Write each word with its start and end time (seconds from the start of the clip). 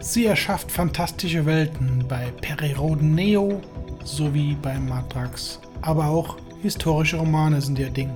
Sie 0.00 0.26
erschafft 0.26 0.70
fantastische 0.70 1.46
Welten 1.46 2.04
bei 2.08 2.30
Periroden 2.40 3.14
Neo 3.14 3.60
sowie 4.04 4.56
bei 4.60 4.78
Matrax, 4.78 5.60
aber 5.82 6.06
auch 6.06 6.36
historische 6.62 7.16
Romane 7.16 7.60
sind 7.60 7.78
ihr 7.78 7.90
Ding. 7.90 8.10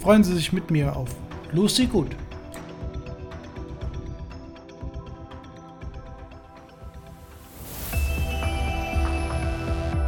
Freuen 0.00 0.24
Sie 0.24 0.34
sich 0.34 0.52
mit 0.52 0.70
mir 0.70 0.96
auf 0.96 1.10
Lucy 1.52 1.86
Good. 1.86 2.16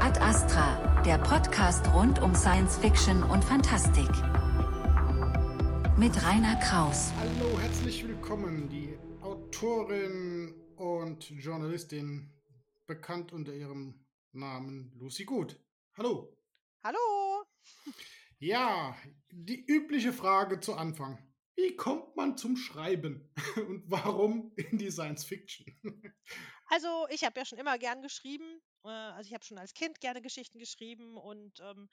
Ad 0.01 0.21
Astra, 0.21 1.03
der 1.05 1.19
Podcast 1.19 1.93
rund 1.93 2.23
um 2.23 2.35
Science 2.35 2.77
Fiction 2.79 3.23
und 3.25 3.45
Fantastik. 3.45 4.11
Mit 5.97 6.13
Rainer 6.25 6.57
Kraus. 6.57 7.13
Hallo, 7.21 7.59
herzlich 7.61 8.07
willkommen, 8.07 8.69
die 8.69 8.97
Autorin 9.23 10.55
und 10.77 11.31
Journalistin, 11.31 12.33
bekannt 12.87 13.33
unter 13.33 13.53
ihrem 13.53 14.07
Namen 14.33 14.93
Lucy 14.99 15.25
Good. 15.25 15.59
Hallo. 15.97 16.37
Hallo. 16.83 17.45
Ja, 18.39 18.97
die 19.31 19.65
übliche 19.67 20.13
Frage 20.13 20.61
zu 20.61 20.75
Anfang. 20.75 21.19
Wie 21.57 21.77
kommt 21.77 22.17
man 22.17 22.37
zum 22.37 22.57
Schreiben 22.57 23.33
und 23.57 23.85
warum 23.89 24.53
in 24.57 24.79
die 24.79 24.91
Science 24.91 25.25
Fiction? 25.25 25.67
Also, 26.69 27.07
ich 27.11 27.25
habe 27.25 27.39
ja 27.39 27.45
schon 27.45 27.59
immer 27.59 27.77
gern 27.79 28.01
geschrieben. 28.01 28.63
Äh, 28.85 28.89
also, 28.89 29.29
ich 29.29 29.35
habe 29.35 29.45
schon 29.45 29.59
als 29.59 29.75
Kind 29.75 30.01
gerne 30.01 30.23
Geschichten 30.23 30.59
geschrieben 30.59 31.19
und 31.19 31.61
ähm, 31.61 31.91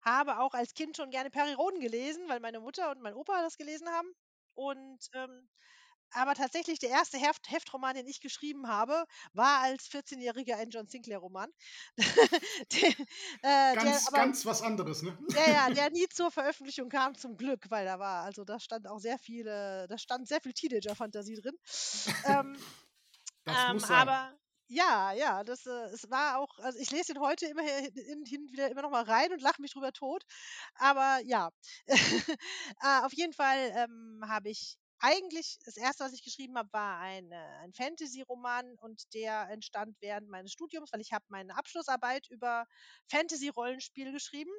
habe 0.00 0.40
auch 0.40 0.54
als 0.54 0.74
Kind 0.74 0.96
schon 0.96 1.10
gerne 1.10 1.30
Periroden 1.30 1.80
gelesen, 1.80 2.28
weil 2.28 2.40
meine 2.40 2.58
Mutter 2.58 2.90
und 2.90 3.00
mein 3.00 3.14
Opa 3.14 3.40
das 3.42 3.56
gelesen 3.56 3.88
haben. 3.88 4.12
Und 4.54 5.08
ähm, 5.14 5.48
aber 6.14 6.34
tatsächlich 6.34 6.78
der 6.78 6.90
erste 6.90 7.18
Heft 7.18 7.50
Heftroman, 7.50 7.94
den 7.94 8.06
ich 8.06 8.20
geschrieben 8.20 8.68
habe, 8.68 9.04
war 9.32 9.60
als 9.60 9.88
14-Jähriger 9.90 10.56
ein 10.56 10.70
John 10.70 10.88
Sinclair-Roman. 10.88 11.50
äh, 13.42 13.74
ganz, 13.74 14.08
aber, 14.08 14.16
ganz 14.16 14.46
was 14.46 14.62
anderes, 14.62 15.02
ne? 15.02 15.16
Ja, 15.34 15.50
ja, 15.50 15.70
der 15.70 15.90
nie 15.90 16.08
zur 16.08 16.30
Veröffentlichung 16.30 16.88
kam, 16.88 17.14
zum 17.16 17.36
Glück, 17.36 17.70
weil 17.70 17.84
da 17.84 17.98
war, 17.98 18.24
also 18.24 18.44
da 18.44 18.60
stand 18.60 18.86
auch 18.88 18.98
sehr 18.98 19.18
viele, 19.18 19.86
da 19.88 19.98
stand 19.98 20.28
sehr 20.28 20.40
viel 20.40 20.52
Teenager-Fantasie 20.52 21.36
drin. 21.36 21.56
ähm, 22.26 22.56
das 23.44 23.56
ähm, 23.66 23.74
muss 23.74 23.86
sein. 23.86 24.08
Aber 24.08 24.34
ja, 24.68 25.12
ja, 25.12 25.44
das, 25.44 25.66
äh, 25.66 25.86
es 25.92 26.08
war 26.10 26.38
auch, 26.38 26.58
also 26.60 26.78
ich 26.78 26.90
lese 26.90 27.12
den 27.12 27.22
heute 27.22 27.46
immer 27.46 27.62
hin, 27.62 28.24
hin 28.24 28.48
wieder 28.50 28.70
immer 28.70 28.80
noch 28.80 28.90
mal 28.90 29.04
rein 29.04 29.30
und 29.30 29.42
lache 29.42 29.60
mich 29.60 29.72
drüber 29.72 29.92
tot. 29.92 30.24
Aber 30.76 31.20
ja, 31.24 31.50
äh, 32.82 33.00
auf 33.02 33.12
jeden 33.12 33.34
Fall 33.34 33.58
ähm, 33.76 34.22
habe 34.26 34.48
ich 34.48 34.78
eigentlich, 35.02 35.58
das 35.64 35.76
erste, 35.76 36.04
was 36.04 36.12
ich 36.12 36.22
geschrieben 36.22 36.56
habe, 36.56 36.72
war 36.72 36.98
ein, 37.00 37.30
äh, 37.32 37.36
ein 37.60 37.72
Fantasy-Roman 37.72 38.76
und 38.78 39.12
der 39.14 39.48
entstand 39.50 39.96
während 40.00 40.28
meines 40.28 40.52
Studiums, 40.52 40.92
weil 40.92 41.00
ich 41.00 41.12
habe 41.12 41.24
meine 41.28 41.56
Abschlussarbeit 41.56 42.28
über 42.30 42.66
Fantasy-Rollenspiel 43.10 44.12
geschrieben 44.12 44.52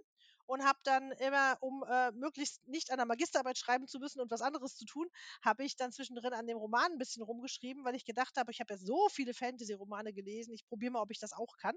und 0.46 0.66
habe 0.66 0.80
dann 0.84 1.14
immer, 1.14 1.58
um 1.62 1.86
äh, 1.90 2.12
möglichst 2.12 2.68
nicht 2.68 2.92
an 2.92 2.98
der 2.98 3.06
Magisterarbeit 3.06 3.58
schreiben 3.58 3.88
zu 3.88 4.00
müssen 4.00 4.20
und 4.20 4.32
was 4.32 4.42
anderes 4.42 4.76
zu 4.76 4.84
tun, 4.86 5.08
habe 5.42 5.64
ich 5.64 5.78
dann 5.78 5.94
zwischendrin 5.94 6.34
an 6.34 6.46
dem 6.46 6.58
Roman 6.58 6.92
ein 6.92 6.98
bisschen 6.98 7.24
rumgeschrieben, 7.24 7.86
weil 7.86 7.96
ich 7.96 8.04
gedacht 8.04 8.36
habe, 8.36 8.52
ich 8.52 8.60
habe 8.60 8.74
ja 8.74 8.78
so 8.78 9.08
viele 9.10 9.34
Fantasy-Romane 9.34 10.12
gelesen, 10.12 10.54
ich 10.54 10.66
probiere 10.66 10.92
mal, 10.92 11.02
ob 11.02 11.12
ich 11.12 11.20
das 11.20 11.32
auch 11.32 11.56
kann. 11.58 11.76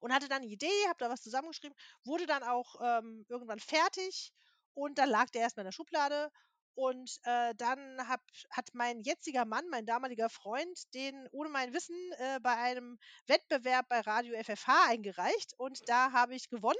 Und 0.00 0.12
hatte 0.12 0.28
dann 0.28 0.42
eine 0.42 0.50
Idee, 0.50 0.86
habe 0.88 0.98
da 0.98 1.08
was 1.08 1.22
zusammengeschrieben, 1.22 1.76
wurde 2.04 2.26
dann 2.26 2.42
auch 2.42 2.74
ähm, 2.82 3.24
irgendwann 3.28 3.60
fertig 3.60 4.32
und 4.74 4.98
dann 4.98 5.08
lag 5.08 5.30
der 5.30 5.42
erstmal 5.42 5.62
in 5.62 5.68
der 5.68 5.72
Schublade 5.72 6.32
und 6.74 7.18
äh, 7.24 7.54
dann 7.56 8.08
hab, 8.08 8.20
hat 8.50 8.68
mein 8.72 9.00
jetziger 9.00 9.44
Mann, 9.44 9.68
mein 9.68 9.86
damaliger 9.86 10.28
Freund, 10.28 10.94
den 10.94 11.28
ohne 11.32 11.48
mein 11.48 11.72
Wissen 11.72 11.96
äh, 12.18 12.38
bei 12.40 12.56
einem 12.56 12.98
Wettbewerb 13.26 13.88
bei 13.88 14.00
Radio 14.00 14.40
FFH 14.42 14.86
eingereicht. 14.88 15.54
Und 15.58 15.88
da 15.88 16.12
habe 16.12 16.34
ich 16.34 16.48
gewonnen. 16.48 16.78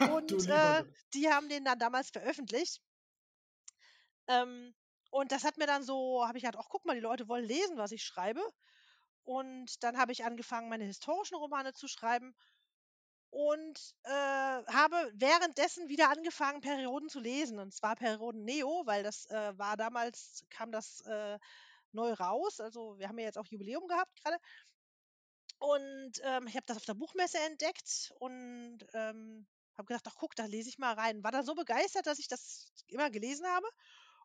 Und 0.22 0.48
äh, 0.48 0.84
die 1.14 1.28
haben 1.28 1.48
den 1.48 1.64
dann 1.64 1.80
damals 1.80 2.10
veröffentlicht. 2.10 2.80
Ähm, 4.28 4.72
und 5.10 5.32
das 5.32 5.42
hat 5.42 5.56
mir 5.56 5.66
dann 5.66 5.82
so, 5.82 6.24
habe 6.26 6.38
ich 6.38 6.44
gedacht, 6.44 6.62
ach 6.62 6.68
guck 6.68 6.84
mal, 6.84 6.94
die 6.94 7.00
Leute 7.00 7.28
wollen 7.28 7.44
lesen, 7.44 7.76
was 7.76 7.92
ich 7.92 8.04
schreibe. 8.04 8.42
Und 9.24 9.82
dann 9.82 9.98
habe 9.98 10.12
ich 10.12 10.24
angefangen, 10.24 10.68
meine 10.68 10.84
historischen 10.84 11.36
Romane 11.36 11.72
zu 11.72 11.88
schreiben 11.88 12.34
und 13.30 13.94
äh, 14.04 14.10
habe 14.10 15.10
währenddessen 15.14 15.88
wieder 15.88 16.10
angefangen, 16.10 16.60
Perioden 16.60 17.08
zu 17.08 17.20
lesen. 17.20 17.58
Und 17.58 17.74
zwar 17.74 17.94
Perioden 17.96 18.44
Neo, 18.44 18.82
weil 18.86 19.02
das 19.02 19.26
äh, 19.26 19.58
war 19.58 19.76
damals, 19.76 20.44
kam 20.50 20.72
das 20.72 21.00
äh, 21.02 21.38
neu 21.92 22.12
raus. 22.12 22.60
Also 22.60 22.98
wir 22.98 23.08
haben 23.08 23.18
ja 23.18 23.26
jetzt 23.26 23.38
auch 23.38 23.46
Jubiläum 23.46 23.86
gehabt 23.86 24.14
gerade. 24.22 24.38
Und 25.58 26.12
ähm, 26.22 26.46
ich 26.46 26.54
habe 26.54 26.66
das 26.66 26.76
auf 26.76 26.84
der 26.84 26.94
Buchmesse 26.94 27.38
entdeckt 27.38 28.12
und 28.20 28.78
ähm, 28.94 29.46
habe 29.76 29.86
gedacht, 29.86 30.04
ach 30.08 30.16
guck, 30.16 30.34
da 30.36 30.46
lese 30.46 30.68
ich 30.68 30.78
mal 30.78 30.94
rein. 30.94 31.22
War 31.24 31.32
dann 31.32 31.44
so 31.44 31.54
begeistert, 31.54 32.06
dass 32.06 32.18
ich 32.18 32.28
das 32.28 32.72
immer 32.86 33.10
gelesen 33.10 33.46
habe 33.46 33.66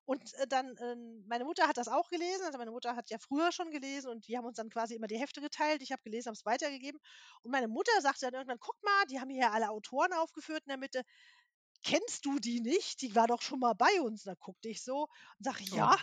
und 0.06 0.34
äh, 0.36 0.48
dann, 0.48 0.76
äh, 0.78 0.96
meine 1.28 1.46
Mutter 1.46 1.68
hat 1.68 1.78
das 1.78 1.88
auch 1.88 2.10
gelesen. 2.10 2.44
Also 2.46 2.58
meine 2.58 2.72
Mutter 2.72 2.96
hat 2.96 3.10
ja 3.10 3.18
früher 3.20 3.52
schon 3.52 3.72
gelesen 3.72 4.10
und 4.10 4.28
die 4.28 4.38
haben 4.38 4.46
uns 4.46 4.58
dann 4.58 4.70
quasi 4.70 4.96
immer 4.96 5.08
die 5.08 5.18
Hefte 5.20 5.42
geteilt. 5.42 5.82
Ich 5.82 5.92
habe 5.92 6.02
gelesen, 6.04 6.28
habe 6.28 6.36
es 6.36 6.46
weitergegeben. 6.46 7.00
Und 7.44 7.52
meine 7.52 7.68
Mutter 7.68 7.92
sagte 8.02 8.26
dann 8.26 8.34
irgendwann, 8.34 8.60
guck 8.60 8.82
mal, 8.84 9.06
die 9.10 9.20
haben 9.20 9.30
hier 9.30 9.52
alle 9.52 9.70
Autoren 9.70 10.14
aufgeführt 10.14 10.64
in 10.66 10.70
der 10.70 10.78
Mitte. 10.78 11.04
Kennst 11.84 12.26
du 12.26 12.40
die 12.40 12.62
nicht? 12.62 13.02
Die 13.02 13.16
war 13.16 13.28
doch 13.28 13.42
schon 13.42 13.60
mal 13.60 13.74
bei 13.74 14.02
uns. 14.02 14.24
Da 14.24 14.36
guckte 14.36 14.70
ich 14.70 14.84
so 14.84 15.04
und 15.04 15.44
sage, 15.44 15.60
Oh, 15.72 15.76
ja, 15.76 15.96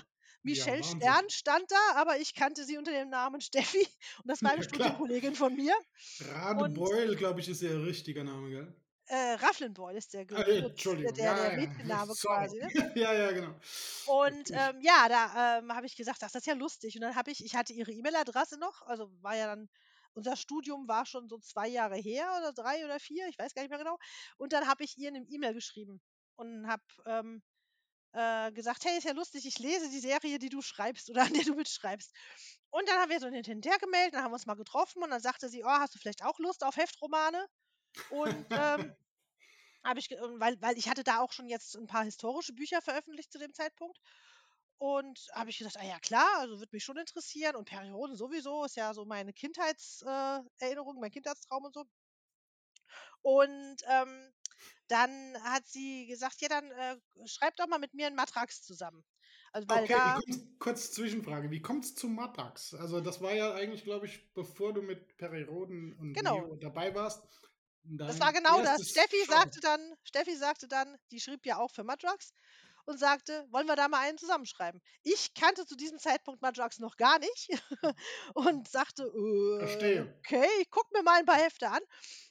ja, 0.45 0.71
Michelle 0.71 0.79
Wahnsinn. 0.79 1.01
Stern 1.03 1.29
stand 1.31 1.71
da, 1.71 1.95
aber 1.97 2.19
ich 2.19 2.35
kannte 2.35 2.65
sie 2.65 2.79
unter 2.79 2.93
dem 2.93 3.09
Namen 3.11 3.41
Steffi. 3.41 3.81
Und 4.19 4.27
das 4.29 4.43
war 4.45 4.53
eine 4.53 4.63
Ja. 4.63 4.63
Studienkollegin 4.63 5.35
von 5.35 5.55
mir. 5.55 5.75
Rade 6.21 6.67
Beul, 6.67 7.17
glaube 7.17 7.41
ich, 7.41 7.49
ist 7.49 7.63
ihr 7.63 7.83
richtiger 7.85 8.23
Name, 8.25 8.51
gell? 8.51 8.75
Äh, 9.11 9.35
Rafflenboy 9.35 9.97
ist 9.97 10.15
der, 10.15 10.25
Ah, 10.33 10.43
Ge- 10.43 10.45
ja, 10.49 10.67
Entschuldigung. 10.67 11.15
der, 11.15 11.35
ja, 11.35 11.35
der 11.35 11.51
ja, 11.51 11.59
Mädchenname 11.59 12.17
sorry. 12.17 12.17
quasi. 12.17 12.59
Ne? 12.61 12.71
ja, 12.95 13.13
ja, 13.13 13.33
genau. 13.33 13.55
Und 14.05 14.51
ähm, 14.53 14.81
ja, 14.81 15.09
da 15.09 15.59
ähm, 15.59 15.73
habe 15.75 15.87
ich 15.87 15.97
gesagt, 15.97 16.19
ach, 16.23 16.31
das 16.31 16.35
ist 16.43 16.47
ja 16.47 16.55
lustig. 16.55 16.97
Und 16.97 17.03
dann 17.03 17.15
habe 17.17 17.31
ich, 17.31 17.45
ich 17.45 17.55
hatte 17.55 17.73
ihre 17.73 17.93
E-Mail-Adresse 17.93 18.59
noch, 18.59 18.83
also 18.83 19.11
war 19.23 19.37
ja 19.37 19.47
dann, 19.47 19.69
unser 20.15 20.37
Studium 20.37 20.89
war 20.89 21.07
schon 21.07 21.29
so 21.29 21.39
zwei 21.39 21.69
Jahre 21.69 21.97
her 21.97 22.27
oder 22.39 22.53
drei 22.53 22.85
oder 22.85 22.99
vier, 22.99 23.29
ich 23.29 23.39
weiß 23.39 23.55
gar 23.55 23.63
nicht 23.63 23.71
mehr 23.71 23.79
genau. 23.79 23.99
Und 24.37 24.53
dann 24.53 24.67
habe 24.67 24.83
ich 24.85 24.99
ihr 24.99 25.09
eine 25.09 25.21
E-Mail 25.29 25.55
geschrieben 25.55 26.01
und 26.37 26.67
habe 26.67 26.83
ähm, 27.07 27.43
äh, 28.13 28.53
gesagt, 28.53 28.85
hey, 28.85 28.99
ist 28.99 29.05
ja 29.05 29.13
lustig, 29.13 29.47
ich 29.47 29.59
lese 29.59 29.91
die 29.91 30.01
Serie, 30.01 30.39
die 30.39 30.49
du 30.51 30.63
schreibst 30.63 31.11
oder 31.11 31.23
an 31.25 31.35
der 31.35 31.45
du 31.45 31.55
mitschreibst. 31.55 32.13
Und 32.71 32.89
dann 32.89 32.99
haben 33.01 33.11
wir 33.11 33.21
so 33.21 33.29
hin 33.29 33.45
und 33.57 33.67
her 33.67 33.79
gemeldet, 33.79 34.15
dann 34.15 34.25
haben 34.25 34.33
wir 34.33 34.37
uns 34.37 34.47
mal 34.47 34.55
getroffen 34.57 35.03
und 35.03 35.11
dann 35.11 35.21
sagte 35.23 35.49
sie, 35.49 35.65
oh, 35.65 35.69
hast 35.69 35.95
du 35.95 35.99
vielleicht 35.99 36.25
auch 36.25 36.39
Lust 36.41 36.65
auf 36.65 36.77
Heftromane? 36.77 37.47
Und 38.11 38.47
ähm, 38.51 38.97
habe 39.85 40.01
ich, 40.01 40.11
ähm, 40.11 40.41
weil, 40.41 40.61
weil 40.61 40.79
ich 40.79 40.89
hatte 40.89 41.05
da 41.05 41.21
auch 41.21 41.33
schon 41.33 41.49
jetzt 41.49 41.77
ein 41.77 41.87
paar 41.87 42.05
historische 42.05 42.53
Bücher 42.53 42.83
veröffentlicht 42.83 43.33
zu 43.33 43.39
dem 43.39 43.55
Zeitpunkt. 43.55 43.99
Und 44.79 45.29
habe 45.35 45.51
ich 45.51 45.59
gesagt, 45.59 45.77
ah 45.77 45.85
ja 45.85 45.99
klar, 46.01 46.39
also 46.39 46.59
würde 46.59 46.71
mich 46.73 46.85
schon 46.85 46.97
interessieren. 46.97 47.57
Und 47.57 47.67
Perioden 47.67 48.17
sowieso 48.17 48.65
ist 48.65 48.77
ja 48.77 48.95
so 48.95 49.05
meine 49.05 49.33
Kindheitserinnerung, 49.35 50.97
äh, 50.97 51.01
mein 51.01 51.11
Kindheitstraum 51.11 51.65
und 51.67 51.75
so. 51.75 51.85
Und 53.23 53.77
ähm, 53.87 54.33
dann 54.89 55.37
hat 55.43 55.67
sie 55.67 56.07
gesagt, 56.07 56.41
ja, 56.41 56.49
dann 56.49 56.71
äh, 56.71 56.97
schreib 57.27 57.57
doch 57.57 57.69
mal 57.69 57.79
mit 57.79 57.95
mir 57.95 58.07
einen 58.07 58.17
Matrax 58.17 58.63
zusammen. 58.63 59.05
Also 59.53 59.69
weil 59.69 59.85
Okay, 59.85 59.95
da, 59.95 60.15
kommt's, 60.15 60.47
kurz 60.59 60.93
Zwischenfrage. 60.93 61.51
Wie 61.51 61.61
kommt 61.61 61.85
es 61.85 61.95
zu 61.95 62.09
Matrax? 62.09 62.75
Also, 62.75 63.01
das 63.01 63.21
war 63.21 63.33
ja 63.33 63.55
eigentlich, 63.55 63.85
glaube 63.85 64.07
ich, 64.07 64.33
bevor 64.33 64.73
du 64.73 64.83
mit 64.83 65.17
Periroden 65.17 65.93
und 65.93 66.15
Genau. 66.15 66.57
Dabei 66.57 66.95
warst. 66.95 67.23
Das 67.83 68.21
war 68.21 68.33
genau 68.33 68.63
das. 68.63 68.89
Steffi 68.89 69.17
Schau- 69.27 69.33
sagte 69.33 69.61
dann, 69.61 69.95
Steffi 70.05 70.37
sagte 70.37 70.69
dann, 70.69 70.97
die 71.11 71.21
schrieb 71.21 71.47
ja 71.47 71.59
auch 71.59 71.71
für 71.71 71.85
Matrax 71.85 72.33
und 72.87 72.99
sagte, 72.99 73.47
wollen 73.51 73.67
wir 73.67 73.77
da 73.77 73.89
mal 73.89 74.01
einen 74.01 74.19
zusammenschreiben? 74.19 74.81
Ich 75.03 75.35
kannte 75.35 75.67
zu 75.67 75.77
diesem 75.77 75.99
Zeitpunkt 75.99 76.43
Matrax 76.43 76.79
noch 76.79 76.97
gar 76.97 77.19
nicht 77.19 77.49
und 78.35 78.69
sagte, 78.69 79.05
äh, 79.05 79.63
okay, 80.19 80.47
ich 80.61 80.71
guck 80.71 80.91
mir 80.93 81.03
mal 81.03 81.19
ein 81.19 81.27
paar 81.27 81.37
Hefte 81.41 81.69
an. 81.69 81.81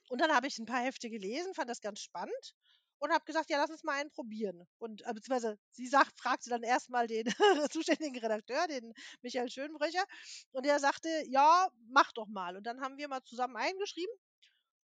Und 0.10 0.20
dann 0.22 0.34
habe 0.34 0.48
ich 0.48 0.58
ein 0.58 0.66
paar 0.66 0.82
Hefte 0.82 1.10
gelesen, 1.10 1.54
fand 1.54 1.70
das 1.70 1.82
ganz 1.82 2.00
spannend 2.02 2.56
und 3.00 3.12
habe 3.12 3.24
gesagt, 3.26 3.50
ja, 3.50 3.58
lass 3.58 3.70
uns 3.70 3.84
mal 3.84 3.94
einen 4.00 4.12
probieren. 4.12 4.68
Und 4.78 5.02
äh, 5.06 5.14
beziehungsweise 5.14 5.58
sie 5.72 5.88
sagt, 5.88 6.20
fragte 6.20 6.50
dann 6.50 6.64
erstmal 6.64 7.08
den 7.08 7.28
zuständigen 7.72 8.20
Redakteur, 8.20 8.68
den 8.68 8.94
Michael 9.22 9.50
Schönbrecher, 9.50 10.04
und 10.52 10.66
der 10.66 10.80
sagte, 10.80 11.10
ja, 11.28 11.70
mach 11.90 12.12
doch 12.14 12.28
mal. 12.28 12.58
Und 12.58 12.64
dann 12.64 12.82
haben 12.82 12.98
wir 12.98 13.08
mal 13.08 13.24
zusammen 13.24 13.56
eingeschrieben. 13.56 14.14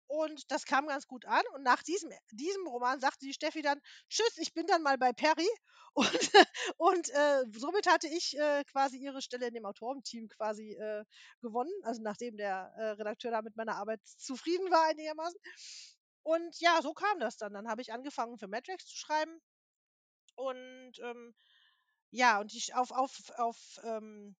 Und 0.06 0.50
das 0.50 0.64
kam 0.64 0.86
ganz 0.86 1.06
gut 1.06 1.24
an. 1.26 1.42
Und 1.54 1.62
nach 1.62 1.82
diesem, 1.82 2.10
diesem 2.30 2.66
Roman 2.66 3.00
sagte 3.00 3.26
die 3.26 3.32
Steffi 3.32 3.62
dann, 3.62 3.80
tschüss, 4.08 4.38
ich 4.38 4.52
bin 4.52 4.66
dann 4.66 4.82
mal 4.82 4.98
bei 4.98 5.12
Perry. 5.12 5.48
Und, 5.94 6.32
und 6.78 7.10
äh, 7.10 7.44
somit 7.54 7.86
hatte 7.86 8.08
ich 8.08 8.34
äh, 8.38 8.64
quasi 8.64 8.96
ihre 8.96 9.20
Stelle 9.20 9.48
in 9.48 9.52
dem 9.52 9.66
Autorenteam 9.66 10.26
quasi 10.26 10.72
äh, 10.72 11.04
gewonnen. 11.42 11.70
Also 11.82 12.00
nachdem 12.00 12.38
der 12.38 12.72
äh, 12.78 12.84
Redakteur 12.92 13.30
da 13.30 13.42
mit 13.42 13.56
meiner 13.56 13.76
Arbeit 13.76 14.00
zufrieden 14.02 14.70
war 14.70 14.84
einigermaßen. 14.88 15.38
Und 16.22 16.58
ja, 16.60 16.80
so 16.80 16.94
kam 16.94 17.20
das 17.20 17.36
dann. 17.36 17.52
Dann 17.52 17.68
habe 17.68 17.82
ich 17.82 17.92
angefangen 17.92 18.38
für 18.38 18.48
Matrix 18.48 18.86
zu 18.86 18.96
schreiben. 18.96 19.38
Und 20.34 20.92
ähm, 21.02 21.34
ja, 22.10 22.40
und 22.40 22.54
ich 22.54 22.74
auf, 22.74 22.90
auf, 22.90 23.30
auf 23.36 23.80
ähm, 23.84 24.36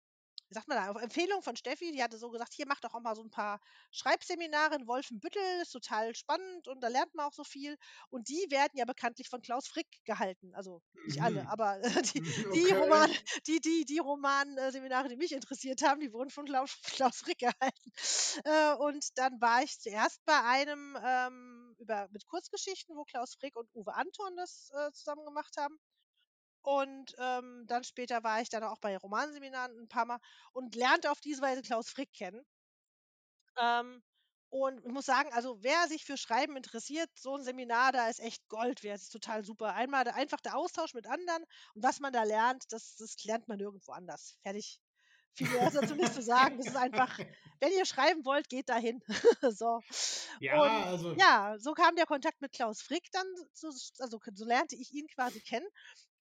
wie 0.49 0.53
sagt 0.53 0.67
man 0.67 0.77
da, 0.77 0.91
auf 0.91 1.01
Empfehlung 1.01 1.41
von 1.41 1.55
Steffi, 1.55 1.91
die 1.91 2.03
hatte 2.03 2.17
so 2.17 2.29
gesagt, 2.29 2.53
hier 2.53 2.65
mach 2.67 2.79
doch 2.79 2.93
auch 2.93 3.01
mal 3.01 3.15
so 3.15 3.23
ein 3.23 3.29
paar 3.31 3.59
Schreibseminare 3.91 4.75
in 4.75 4.87
Wolfenbüttel, 4.87 5.41
ist 5.61 5.71
total 5.71 6.15
spannend 6.15 6.67
und 6.67 6.81
da 6.81 6.87
lernt 6.89 7.13
man 7.15 7.25
auch 7.27 7.33
so 7.33 7.43
viel. 7.43 7.77
Und 8.09 8.29
die 8.29 8.45
werden 8.49 8.71
ja 8.77 8.85
bekanntlich 8.85 9.29
von 9.29 9.41
Klaus 9.41 9.67
Frick 9.67 9.87
gehalten. 10.05 10.53
Also 10.55 10.81
nicht 11.03 11.21
alle, 11.21 11.41
Mhm. 11.41 11.49
aber 11.49 11.79
die, 12.15 12.21
die 12.53 12.71
Okay. 12.71 12.73
Roman, 12.73 13.09
die, 13.47 13.59
die, 13.59 13.85
die 13.85 13.99
Romanseminare, 13.99 15.09
die 15.09 15.17
mich 15.17 15.31
interessiert 15.31 15.81
haben, 15.83 15.99
die 16.01 16.11
wurden 16.13 16.29
von 16.29 16.45
Klaus, 16.45 16.77
Klaus 16.83 17.17
Frick 17.17 17.39
gehalten. 17.39 17.91
Äh, 18.45 18.73
und 18.75 19.17
dann 19.17 19.39
war 19.41 19.63
ich 19.63 19.79
zuerst 19.79 20.23
bei 20.25 20.39
einem 20.43 20.97
ähm, 21.03 21.75
über, 21.79 22.07
mit 22.11 22.25
Kurzgeschichten, 22.27 22.95
wo 22.95 23.03
Klaus 23.03 23.35
Frick 23.35 23.55
und 23.55 23.69
Uwe 23.73 23.93
Anton 23.95 24.35
das 24.37 24.71
äh, 24.75 24.91
zusammen 24.91 25.25
gemacht 25.25 25.55
haben. 25.57 25.77
Und 26.63 27.13
ähm, 27.17 27.65
dann 27.67 27.83
später 27.83 28.23
war 28.23 28.41
ich 28.41 28.49
dann 28.49 28.63
auch 28.63 28.79
bei 28.79 28.97
Romanseminaren 28.97 29.77
ein 29.77 29.89
paar 29.89 30.05
Mal 30.05 30.19
und 30.53 30.75
lernte 30.75 31.11
auf 31.11 31.19
diese 31.19 31.41
Weise 31.41 31.61
Klaus 31.61 31.89
Frick 31.89 32.11
kennen. 32.13 32.41
Ähm, 33.59 34.01
und 34.49 34.85
ich 34.85 34.91
muss 34.91 35.05
sagen, 35.05 35.33
also 35.33 35.57
wer 35.61 35.87
sich 35.87 36.05
für 36.05 36.15
Schreiben 36.15 36.55
interessiert, 36.55 37.09
so 37.15 37.35
ein 37.35 37.43
Seminar, 37.43 37.91
da 37.91 38.07
ist 38.07 38.19
echt 38.19 38.47
Gold 38.47 38.83
wert. 38.83 38.97
Das 38.97 39.03
ist 39.03 39.09
total 39.09 39.43
super. 39.43 39.73
Einmal 39.73 40.03
der, 40.03 40.15
einfach 40.15 40.39
der 40.39 40.55
Austausch 40.55 40.93
mit 40.93 41.05
anderen 41.05 41.43
und 41.73 41.83
was 41.83 41.99
man 41.99 42.13
da 42.13 42.23
lernt, 42.23 42.63
das, 42.69 42.95
das 42.95 43.21
lernt 43.23 43.47
man 43.47 43.57
nirgendwo 43.57 43.91
anders. 43.91 44.37
Fertig. 44.41 44.79
Viel 45.35 45.49
mehr 45.49 45.67
ist 45.67 45.75
dazu 45.75 45.95
nicht 45.95 46.13
zu 46.13 46.21
sagen. 46.21 46.57
Das 46.57 46.67
ist 46.67 46.75
einfach, 46.75 47.17
wenn 47.59 47.71
ihr 47.71 47.85
schreiben 47.85 48.23
wollt, 48.23 48.47
geht 48.47 48.69
dahin. 48.69 49.01
so. 49.49 49.81
Ja, 50.39 50.61
Und 50.61 50.69
also. 50.69 51.13
ja, 51.15 51.55
so 51.57 51.73
kam 51.73 51.95
der 51.95 52.05
Kontakt 52.05 52.39
mit 52.39 52.51
Klaus 52.53 52.81
Frick 52.81 53.11
dann, 53.11 53.25
so, 53.53 53.69
also 53.97 54.19
so 54.33 54.45
lernte 54.45 54.75
ich 54.75 54.93
ihn 54.93 55.07
quasi 55.07 55.41
kennen. 55.41 55.67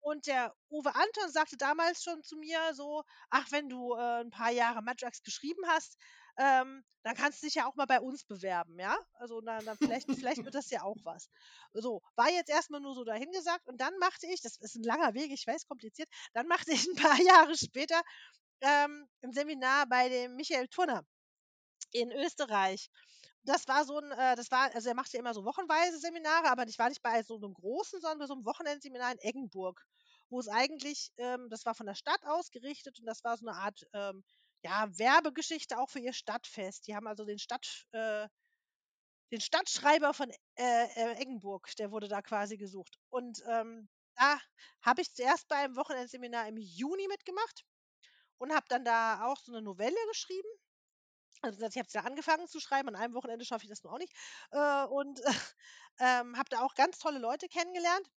Und 0.04 0.26
der 0.26 0.54
Uwe 0.68 0.94
Anton 0.94 1.30
sagte 1.30 1.56
damals 1.56 2.02
schon 2.02 2.22
zu 2.22 2.36
mir 2.36 2.74
so, 2.74 3.04
ach, 3.30 3.50
wenn 3.52 3.70
du 3.70 3.94
äh, 3.94 4.20
ein 4.20 4.28
paar 4.30 4.50
Jahre 4.50 4.82
Madrax 4.82 5.22
geschrieben 5.22 5.62
hast, 5.66 5.96
ähm, 6.36 6.84
dann 7.04 7.14
kannst 7.16 7.42
du 7.42 7.46
dich 7.46 7.54
ja 7.54 7.66
auch 7.66 7.74
mal 7.74 7.86
bei 7.86 8.00
uns 8.00 8.22
bewerben, 8.24 8.78
ja? 8.78 8.98
Also 9.14 9.40
na, 9.42 9.60
dann 9.62 9.78
vielleicht, 9.78 10.06
vielleicht 10.14 10.44
wird 10.44 10.54
das 10.54 10.68
ja 10.68 10.82
auch 10.82 10.98
was. 11.04 11.30
So, 11.72 12.02
war 12.16 12.30
jetzt 12.30 12.50
erstmal 12.50 12.82
nur 12.82 12.94
so 12.94 13.04
dahingesagt 13.04 13.66
und 13.66 13.80
dann 13.80 13.96
machte 13.98 14.26
ich, 14.26 14.42
das 14.42 14.58
ist 14.58 14.74
ein 14.74 14.82
langer 14.82 15.14
Weg, 15.14 15.30
ich 15.32 15.46
weiß, 15.46 15.66
kompliziert, 15.66 16.10
dann 16.34 16.48
machte 16.48 16.72
ich 16.72 16.86
ein 16.88 16.96
paar 16.96 17.20
Jahre 17.22 17.56
später 17.56 18.02
ähm, 18.60 19.08
ein 19.22 19.32
Seminar 19.32 19.86
bei 19.86 20.10
dem 20.10 20.36
Michael 20.36 20.68
Turner 20.68 21.02
in 21.92 22.12
Österreich. 22.12 22.90
Das 23.44 23.68
war 23.68 23.84
so 23.84 23.98
ein, 23.98 24.10
äh, 24.12 24.36
das 24.36 24.50
war, 24.50 24.74
also 24.74 24.88
er 24.88 24.94
macht 24.94 25.12
ja 25.12 25.18
immer 25.20 25.34
so 25.34 25.44
wochenweise 25.44 25.98
Seminare, 25.98 26.48
aber 26.50 26.66
ich 26.66 26.78
war 26.78 26.88
nicht 26.88 27.02
bei 27.02 27.22
so 27.22 27.36
einem 27.36 27.52
großen, 27.54 28.00
sondern 28.00 28.18
bei 28.20 28.26
so 28.26 28.34
einem 28.34 28.44
Wochenendseminar 28.44 29.12
in 29.12 29.18
Eggenburg, 29.18 29.84
wo 30.30 30.40
es 30.40 30.48
eigentlich, 30.48 31.12
ähm, 31.18 31.48
das 31.50 31.66
war 31.66 31.74
von 31.74 31.86
der 31.86 31.94
Stadt 31.94 32.24
ausgerichtet 32.26 32.98
und 33.00 33.06
das 33.06 33.22
war 33.24 33.36
so 33.36 33.46
eine 33.46 33.56
Art, 33.56 33.86
ähm, 33.92 34.24
ja, 34.62 34.88
Werbegeschichte 34.98 35.78
auch 35.78 35.90
für 35.90 35.98
ihr 36.00 36.14
Stadtfest. 36.14 36.86
Die 36.86 36.96
haben 36.96 37.06
also 37.06 37.24
den 37.26 37.38
Stadt, 37.38 37.86
äh, 37.92 38.28
den 39.30 39.40
Stadtschreiber 39.42 40.14
von 40.14 40.30
äh, 40.30 40.84
äh, 40.94 41.14
Eggenburg, 41.20 41.68
der 41.76 41.90
wurde 41.90 42.08
da 42.08 42.22
quasi 42.22 42.56
gesucht. 42.56 42.98
Und 43.10 43.42
ähm, 43.46 43.88
da 44.16 44.38
habe 44.80 45.02
ich 45.02 45.12
zuerst 45.12 45.48
bei 45.48 45.56
einem 45.56 45.76
Wochenendseminar 45.76 46.48
im 46.48 46.56
Juni 46.56 47.06
mitgemacht 47.08 47.64
und 48.38 48.54
habe 48.54 48.66
dann 48.68 48.84
da 48.84 49.26
auch 49.26 49.38
so 49.40 49.52
eine 49.52 49.62
Novelle 49.62 49.96
geschrieben. 50.10 50.48
Also 51.42 51.66
ich 51.66 51.76
habe 51.78 51.88
da 51.92 52.00
angefangen 52.00 52.48
zu 52.48 52.60
schreiben, 52.60 52.88
an 52.88 52.96
einem 52.96 53.14
Wochenende 53.14 53.44
schaffe 53.44 53.64
ich 53.64 53.70
das 53.70 53.82
nur 53.82 53.92
auch 53.92 53.98
nicht. 53.98 54.12
Äh, 54.50 54.84
und 54.84 55.20
ähm, 56.00 56.36
habe 56.36 56.48
da 56.50 56.60
auch 56.60 56.74
ganz 56.74 56.98
tolle 56.98 57.18
Leute 57.18 57.48
kennengelernt. 57.48 58.08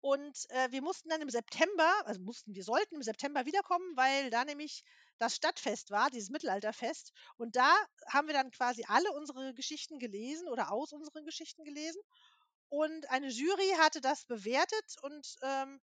Und 0.00 0.50
äh, 0.50 0.72
wir 0.72 0.82
mussten 0.82 1.10
dann 1.10 1.20
im 1.20 1.30
September, 1.30 1.92
also 2.06 2.20
mussten, 2.20 2.54
wir 2.54 2.64
sollten 2.64 2.96
im 2.96 3.02
September 3.02 3.46
wiederkommen, 3.46 3.96
weil 3.96 4.30
da 4.30 4.44
nämlich 4.44 4.84
das 5.18 5.36
Stadtfest 5.36 5.92
war, 5.92 6.10
dieses 6.10 6.30
Mittelalterfest. 6.30 7.12
Und 7.36 7.54
da 7.54 7.72
haben 8.08 8.26
wir 8.26 8.34
dann 8.34 8.50
quasi 8.50 8.84
alle 8.88 9.12
unsere 9.12 9.54
Geschichten 9.54 10.00
gelesen 10.00 10.48
oder 10.48 10.72
aus 10.72 10.92
unseren 10.92 11.24
Geschichten 11.24 11.62
gelesen. 11.62 12.02
Und 12.68 13.08
eine 13.10 13.28
Jury 13.28 13.76
hatte 13.78 14.00
das 14.00 14.24
bewertet 14.24 14.96
und 15.02 15.36
ähm, 15.42 15.80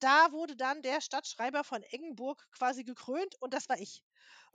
da 0.00 0.32
wurde 0.32 0.56
dann 0.56 0.82
der 0.82 1.00
Stadtschreiber 1.00 1.64
von 1.64 1.82
Eggenburg 1.82 2.46
quasi 2.52 2.84
gekrönt 2.84 3.34
und 3.40 3.54
das 3.54 3.68
war 3.68 3.78
ich. 3.78 4.02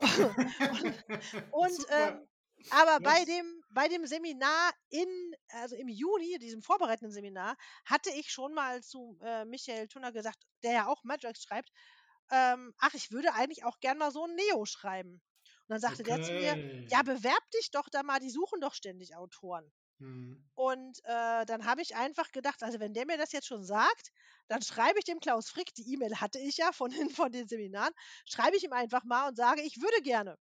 und 0.68 0.98
und 1.50 1.86
ähm, 1.90 2.28
aber 2.70 3.00
bei 3.00 3.24
Was? 3.24 3.26
dem, 3.26 3.62
bei 3.70 3.88
dem 3.88 4.06
Seminar 4.06 4.72
in, 4.90 5.08
also 5.50 5.76
im 5.76 5.88
Juni, 5.88 6.38
diesem 6.38 6.62
vorbereitenden 6.62 7.12
Seminar, 7.12 7.56
hatte 7.84 8.10
ich 8.10 8.30
schon 8.32 8.54
mal 8.54 8.82
zu 8.82 9.18
äh, 9.22 9.44
Michael 9.44 9.88
Tunner 9.88 10.12
gesagt, 10.12 10.38
der 10.62 10.72
ja 10.72 10.86
auch 10.88 11.04
Madrax 11.04 11.42
schreibt, 11.42 11.70
ähm, 12.30 12.74
ach, 12.78 12.94
ich 12.94 13.10
würde 13.12 13.34
eigentlich 13.34 13.64
auch 13.64 13.80
gern 13.80 13.98
mal 13.98 14.10
so 14.10 14.24
ein 14.26 14.34
Neo 14.34 14.64
schreiben. 14.64 15.14
Und 15.14 15.68
dann 15.68 15.80
sagte 15.80 16.04
der 16.04 16.20
zu 16.20 16.34
mir, 16.34 16.56
ja, 16.90 17.02
Okay. 17.02 17.04
bewerb 17.04 17.50
dich 17.52 17.70
doch 17.70 17.88
da 17.90 18.02
mal, 18.02 18.20
die 18.20 18.30
suchen 18.30 18.60
doch 18.60 18.74
ständig 18.74 19.16
Autoren. 19.16 19.72
Hm. 19.98 20.44
Und 20.54 20.98
äh, 21.04 21.44
dann 21.46 21.64
habe 21.66 21.82
ich 21.82 21.94
einfach 21.96 22.32
gedacht, 22.32 22.62
also 22.62 22.80
wenn 22.80 22.94
der 22.94 23.06
mir 23.06 23.16
das 23.16 23.32
jetzt 23.32 23.46
schon 23.46 23.64
sagt, 23.64 24.12
dann 24.48 24.62
schreibe 24.62 24.98
ich 24.98 25.04
dem 25.04 25.20
Klaus 25.20 25.48
Frick, 25.48 25.74
die 25.74 25.92
E-Mail 25.92 26.20
hatte 26.20 26.38
ich 26.38 26.56
ja 26.56 26.72
von 26.72 26.90
von 27.10 27.32
den 27.32 27.48
Seminaren, 27.48 27.92
schreibe 28.26 28.56
ich 28.56 28.64
ihm 28.64 28.72
einfach 28.72 29.04
mal 29.04 29.28
und 29.28 29.36
sage, 29.36 29.62
ich 29.62 29.80
würde 29.80 30.02
gerne. 30.02 30.36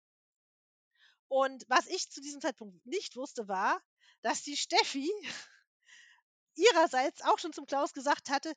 Und 1.28 1.64
was 1.68 1.86
ich 1.86 2.10
zu 2.10 2.20
diesem 2.20 2.40
Zeitpunkt 2.40 2.84
nicht 2.84 3.16
wusste, 3.16 3.46
war, 3.48 3.80
dass 4.22 4.42
die 4.42 4.56
Steffi 4.56 5.08
ihrerseits 6.56 7.22
auch 7.22 7.38
schon 7.38 7.52
zum 7.52 7.66
Klaus 7.66 7.92
gesagt 7.92 8.30
hatte, 8.30 8.52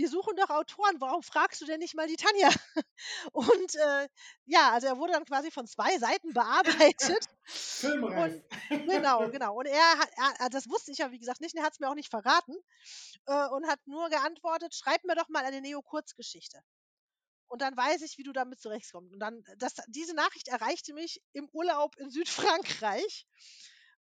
wir 0.00 0.08
suchen 0.08 0.34
doch 0.36 0.48
Autoren, 0.48 0.98
warum 0.98 1.22
fragst 1.22 1.60
du 1.60 1.66
denn 1.66 1.78
nicht 1.78 1.94
mal 1.94 2.06
die 2.06 2.16
Tanja? 2.16 2.48
Und 3.32 3.74
äh, 3.74 4.08
ja, 4.46 4.72
also 4.72 4.86
er 4.86 4.96
wurde 4.96 5.12
dann 5.12 5.26
quasi 5.26 5.50
von 5.50 5.66
zwei 5.66 5.98
Seiten 5.98 6.32
bearbeitet. 6.32 7.26
Filmreif. 7.44 8.42
Und 8.70 8.86
genau, 8.86 9.28
genau. 9.28 9.58
Und 9.58 9.66
er 9.66 9.98
hat, 9.98 10.10
er, 10.38 10.48
das 10.48 10.70
wusste 10.70 10.90
ich 10.92 10.98
ja, 10.98 11.10
wie 11.10 11.18
gesagt, 11.18 11.42
nicht, 11.42 11.54
und 11.54 11.60
er 11.60 11.66
hat 11.66 11.74
es 11.74 11.80
mir 11.80 11.90
auch 11.90 11.94
nicht 11.94 12.08
verraten 12.08 12.54
äh, 13.26 13.46
und 13.48 13.66
hat 13.66 13.80
nur 13.86 14.08
geantwortet, 14.08 14.74
schreib 14.74 15.04
mir 15.04 15.16
doch 15.16 15.28
mal 15.28 15.44
eine 15.44 15.60
Neo-Kurzgeschichte. 15.60 16.62
Und 17.48 17.60
dann 17.60 17.76
weiß 17.76 18.00
ich, 18.02 18.16
wie 18.16 18.22
du 18.22 18.32
damit 18.32 18.60
zurechtkommst. 18.60 19.12
Und 19.12 19.18
dann, 19.18 19.44
das, 19.58 19.74
diese 19.88 20.14
Nachricht 20.14 20.48
erreichte 20.48 20.94
mich 20.94 21.20
im 21.32 21.48
Urlaub 21.52 21.96
in 21.96 22.08
Südfrankreich. 22.08 23.26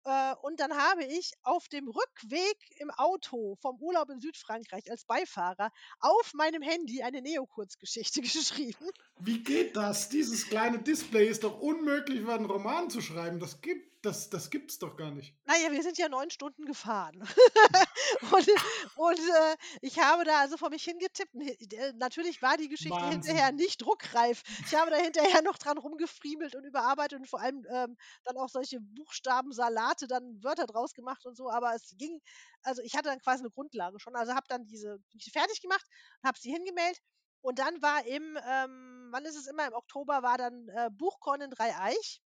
Äh, 0.05 0.35
und 0.41 0.59
dann 0.59 0.75
habe 0.75 1.03
ich 1.03 1.33
auf 1.43 1.67
dem 1.67 1.87
Rückweg 1.87 2.57
im 2.79 2.91
Auto 2.91 3.55
vom 3.61 3.77
Urlaub 3.81 4.09
in 4.09 4.19
Südfrankreich 4.19 4.89
als 4.89 5.05
Beifahrer 5.05 5.71
auf 5.99 6.33
meinem 6.33 6.61
Handy 6.61 7.03
eine 7.03 7.21
Neo-Kurzgeschichte 7.21 8.21
geschrieben. 8.21 8.89
Wie 9.19 9.43
geht 9.43 9.75
das? 9.75 10.09
Dieses 10.09 10.47
kleine 10.47 10.79
Display 10.79 11.27
ist 11.27 11.43
doch 11.43 11.59
unmöglich, 11.59 12.27
einen 12.27 12.45
Roman 12.45 12.89
zu 12.89 13.01
schreiben. 13.01 13.39
Das 13.39 13.61
gibt, 13.61 14.05
das, 14.05 14.29
das 14.29 14.49
gibt's 14.49 14.79
doch 14.79 14.95
gar 14.95 15.11
nicht. 15.11 15.33
Naja, 15.45 15.71
wir 15.71 15.81
sind 15.81 15.97
ja 15.97 16.07
neun 16.07 16.29
Stunden 16.29 16.65
gefahren. 16.65 17.21
und 18.31 18.47
und 18.95 19.19
äh, 19.19 19.55
ich 19.81 19.99
habe 19.99 20.23
da 20.23 20.41
also 20.41 20.57
vor 20.57 20.69
mich 20.69 20.83
hingetippt. 20.83 21.35
Äh, 21.35 21.93
natürlich 21.97 22.41
war 22.41 22.57
die 22.57 22.69
Geschichte 22.69 22.95
Wahnsinn. 22.95 23.21
hinterher 23.23 23.51
nicht 23.51 23.81
druckreif. 23.81 24.43
Ich 24.65 24.75
habe 24.75 24.91
da 24.91 24.97
hinterher 24.97 25.41
noch 25.41 25.57
dran 25.57 25.77
rumgefriemelt 25.77 26.55
und 26.55 26.63
überarbeitet 26.65 27.19
und 27.19 27.27
vor 27.27 27.41
allem 27.41 27.65
ähm, 27.69 27.97
dann 28.23 28.37
auch 28.37 28.49
solche 28.49 28.79
Buchstabensalate, 28.79 29.96
dann 30.05 30.43
Wörter 30.43 30.67
draus 30.67 30.93
gemacht 30.93 31.25
und 31.25 31.35
so. 31.35 31.49
Aber 31.49 31.73
es 31.73 31.95
ging, 31.97 32.21
also 32.61 32.81
ich 32.83 32.95
hatte 32.95 33.09
dann 33.09 33.19
quasi 33.19 33.41
eine 33.41 33.49
Grundlage 33.49 33.99
schon. 33.99 34.15
Also 34.15 34.35
habe 34.35 34.45
dann 34.47 34.65
diese 34.65 34.99
fertig 35.31 35.61
gemacht 35.61 35.85
habe 36.23 36.37
sie 36.39 36.51
hingemeldet. 36.51 37.01
Und 37.41 37.59
dann 37.59 37.81
war 37.81 38.05
im, 38.05 38.37
ähm, 38.45 39.07
wann 39.11 39.25
ist 39.25 39.35
es 39.35 39.47
immer? 39.47 39.65
Im 39.67 39.73
Oktober 39.73 40.21
war 40.21 40.37
dann 40.37 40.67
äh, 40.69 40.89
Buchkorn 40.91 41.41
in 41.41 41.51
Dreieich. 41.51 42.21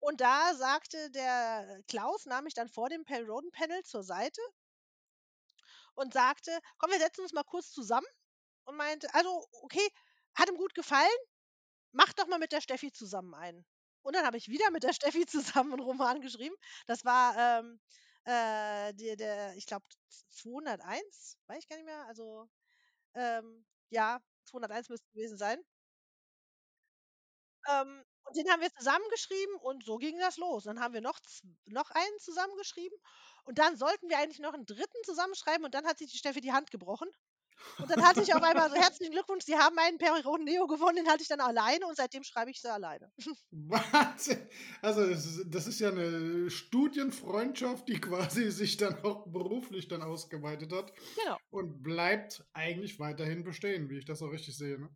Und 0.00 0.20
da 0.20 0.54
sagte 0.54 1.10
der 1.12 1.80
Klaus, 1.86 2.26
nahm 2.26 2.44
mich 2.44 2.54
dann 2.54 2.68
vor 2.68 2.88
dem 2.88 3.04
Pell 3.04 3.24
Roden 3.24 3.52
Panel 3.52 3.82
zur 3.84 4.02
Seite 4.02 4.42
und 5.94 6.12
sagte, 6.12 6.58
komm, 6.78 6.90
wir 6.90 6.98
setzen 6.98 7.22
uns 7.22 7.32
mal 7.32 7.44
kurz 7.44 7.70
zusammen 7.70 8.06
und 8.64 8.76
meinte, 8.76 9.12
also, 9.14 9.46
okay, 9.62 9.86
hat 10.34 10.48
ihm 10.48 10.56
gut 10.56 10.74
gefallen, 10.74 11.08
mach 11.92 12.12
doch 12.14 12.26
mal 12.26 12.38
mit 12.38 12.52
der 12.52 12.60
Steffi 12.60 12.92
zusammen 12.92 13.34
einen. 13.34 13.64
Und 14.02 14.14
dann 14.16 14.26
habe 14.26 14.36
ich 14.36 14.48
wieder 14.48 14.70
mit 14.70 14.82
der 14.82 14.92
Steffi 14.92 15.26
zusammen 15.26 15.72
einen 15.74 15.82
Roman 15.82 16.20
geschrieben. 16.20 16.54
Das 16.86 17.04
war 17.04 17.36
ähm, 17.60 17.80
äh, 18.24 18.94
der, 18.94 19.16
der, 19.16 19.54
ich 19.56 19.66
glaube, 19.66 19.86
201, 20.30 21.38
weiß 21.46 21.58
ich 21.60 21.68
gar 21.68 21.76
nicht 21.76 21.86
mehr. 21.86 22.04
Also, 22.06 22.48
ähm, 23.14 23.66
ja, 23.90 24.20
201 24.46 24.88
müsste 24.90 25.06
es 25.06 25.12
gewesen 25.12 25.38
sein. 25.38 25.58
Ähm, 27.68 28.04
und 28.24 28.36
den 28.36 28.48
haben 28.50 28.60
wir 28.60 28.72
zusammengeschrieben 28.72 29.54
und 29.56 29.84
so 29.84 29.96
ging 29.98 30.18
das 30.18 30.36
los. 30.36 30.64
Dann 30.64 30.80
haben 30.80 30.94
wir 30.94 31.00
noch, 31.00 31.18
noch 31.66 31.90
einen 31.90 32.18
zusammengeschrieben 32.20 32.96
und 33.44 33.58
dann 33.58 33.76
sollten 33.76 34.08
wir 34.08 34.18
eigentlich 34.18 34.38
noch 34.38 34.54
einen 34.54 34.66
dritten 34.66 35.04
zusammenschreiben 35.04 35.64
und 35.64 35.74
dann 35.74 35.86
hat 35.86 35.98
sich 35.98 36.10
die 36.10 36.18
Steffi 36.18 36.40
die 36.40 36.52
Hand 36.52 36.70
gebrochen. 36.70 37.08
Und 37.78 37.90
dann 37.90 38.02
hatte 38.02 38.22
ich 38.22 38.34
auf 38.34 38.42
einmal 38.42 38.68
so 38.70 38.76
herzlichen 38.76 39.12
Glückwunsch, 39.12 39.44
Sie 39.44 39.56
haben 39.56 39.76
einen 39.78 39.98
Periroden 39.98 40.44
Neo 40.44 40.66
gewonnen, 40.66 40.96
den 40.96 41.08
hatte 41.08 41.22
ich 41.22 41.28
dann 41.28 41.40
alleine 41.40 41.86
und 41.86 41.96
seitdem 41.96 42.22
schreibe 42.22 42.50
ich 42.50 42.60
sie 42.60 42.70
alleine. 42.72 43.10
Wahnsinn. 43.50 44.46
Also 44.80 45.06
das 45.46 45.66
ist 45.66 45.80
ja 45.80 45.90
eine 45.90 46.50
Studienfreundschaft, 46.50 47.88
die 47.88 48.00
quasi 48.00 48.50
sich 48.50 48.76
dann 48.76 49.02
auch 49.04 49.26
beruflich 49.26 49.88
dann 49.88 50.02
ausgeweitet 50.02 50.72
hat 50.72 50.92
Genau. 51.22 51.36
und 51.50 51.82
bleibt 51.82 52.44
eigentlich 52.52 52.98
weiterhin 52.98 53.44
bestehen, 53.44 53.88
wie 53.90 53.98
ich 53.98 54.04
das 54.04 54.22
auch 54.22 54.32
richtig 54.32 54.56
sehe. 54.56 54.78
Ne? 54.78 54.88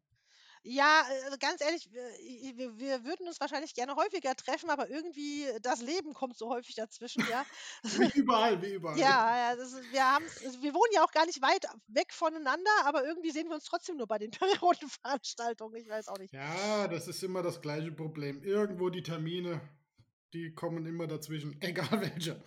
Ja, 0.68 1.06
äh, 1.08 1.24
also 1.24 1.36
ganz 1.38 1.60
ehrlich, 1.60 1.88
wir 1.92 2.78
wir 2.78 3.04
würden 3.04 3.28
uns 3.28 3.40
wahrscheinlich 3.40 3.74
gerne 3.74 3.94
häufiger 3.94 4.34
treffen, 4.34 4.68
aber 4.68 4.90
irgendwie 4.90 5.46
das 5.62 5.80
Leben 5.80 6.12
kommt 6.12 6.36
so 6.36 6.48
häufig 6.50 6.74
dazwischen, 6.74 7.24
ja. 7.30 7.46
Wie 7.82 8.18
überall, 8.18 8.60
wie 8.60 8.72
überall. 8.74 8.98
Ja, 8.98 9.50
ja, 9.50 9.56
das 9.56 9.72
ist 9.72 9.92
wir 9.92 10.04
also, 10.04 10.62
wir 10.62 10.74
wohnen 10.74 10.92
ja 10.92 11.04
auch 11.04 11.12
gar 11.12 11.24
nicht 11.26 11.40
weit 11.40 11.66
weg 11.86 12.12
voneinander, 12.12 12.70
aber 12.84 13.04
irgendwie 13.04 13.30
sehen 13.30 13.46
wir 13.48 13.54
uns 13.54 13.64
trotzdem 13.64 13.96
nur 13.96 14.08
bei 14.08 14.18
den 14.18 14.30
Periodenveranstaltungen. 14.32 15.80
Ich 15.80 15.88
weiß 15.88 16.08
auch 16.08 16.18
nicht. 16.18 16.32
Ja, 16.32 16.88
das 16.88 17.06
ist 17.06 17.22
immer 17.22 17.42
das 17.42 17.60
gleiche 17.60 17.92
Problem. 17.92 18.42
Irgendwo 18.42 18.90
die 18.90 19.02
Termine, 19.02 19.60
die 20.32 20.52
kommen 20.54 20.84
immer 20.86 21.06
dazwischen, 21.06 21.60
egal 21.60 22.00
welche. 22.00 22.42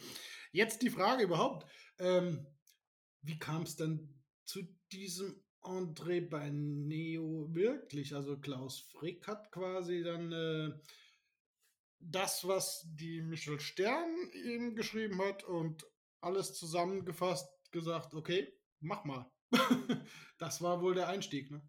Jetzt 0.52 0.82
die 0.82 0.90
Frage 0.90 1.24
überhaupt, 1.24 1.66
ähm, 2.00 2.46
wie 3.22 3.40
kam's 3.40 3.78
denn 3.78 4.22
zu 4.46 4.62
diesem 4.92 5.42
Bei 6.30 6.50
Neo 6.50 7.48
wirklich? 7.54 8.16
Also 8.16 8.38
Klaus 8.38 8.80
Frick 8.80 9.28
hat 9.28 9.52
quasi 9.52 10.04
dann 10.04 10.32
äh, 10.32 10.72
das, 12.00 12.48
was 12.48 12.86
die 12.86 13.22
Michel 13.22 13.60
Stern 13.60 14.10
ihm 14.34 14.76
geschrieben 14.76 15.22
hat 15.22 15.44
und 15.44 15.86
alles 16.22 16.54
zusammengefasst 16.54 17.50
gesagt, 17.72 18.14
okay, 18.14 18.52
mach 18.80 19.04
mal. 19.04 19.32
das 20.38 20.62
war 20.62 20.82
wohl 20.82 20.96
der 20.96 21.08
Einstieg, 21.08 21.52
ne? 21.52 21.62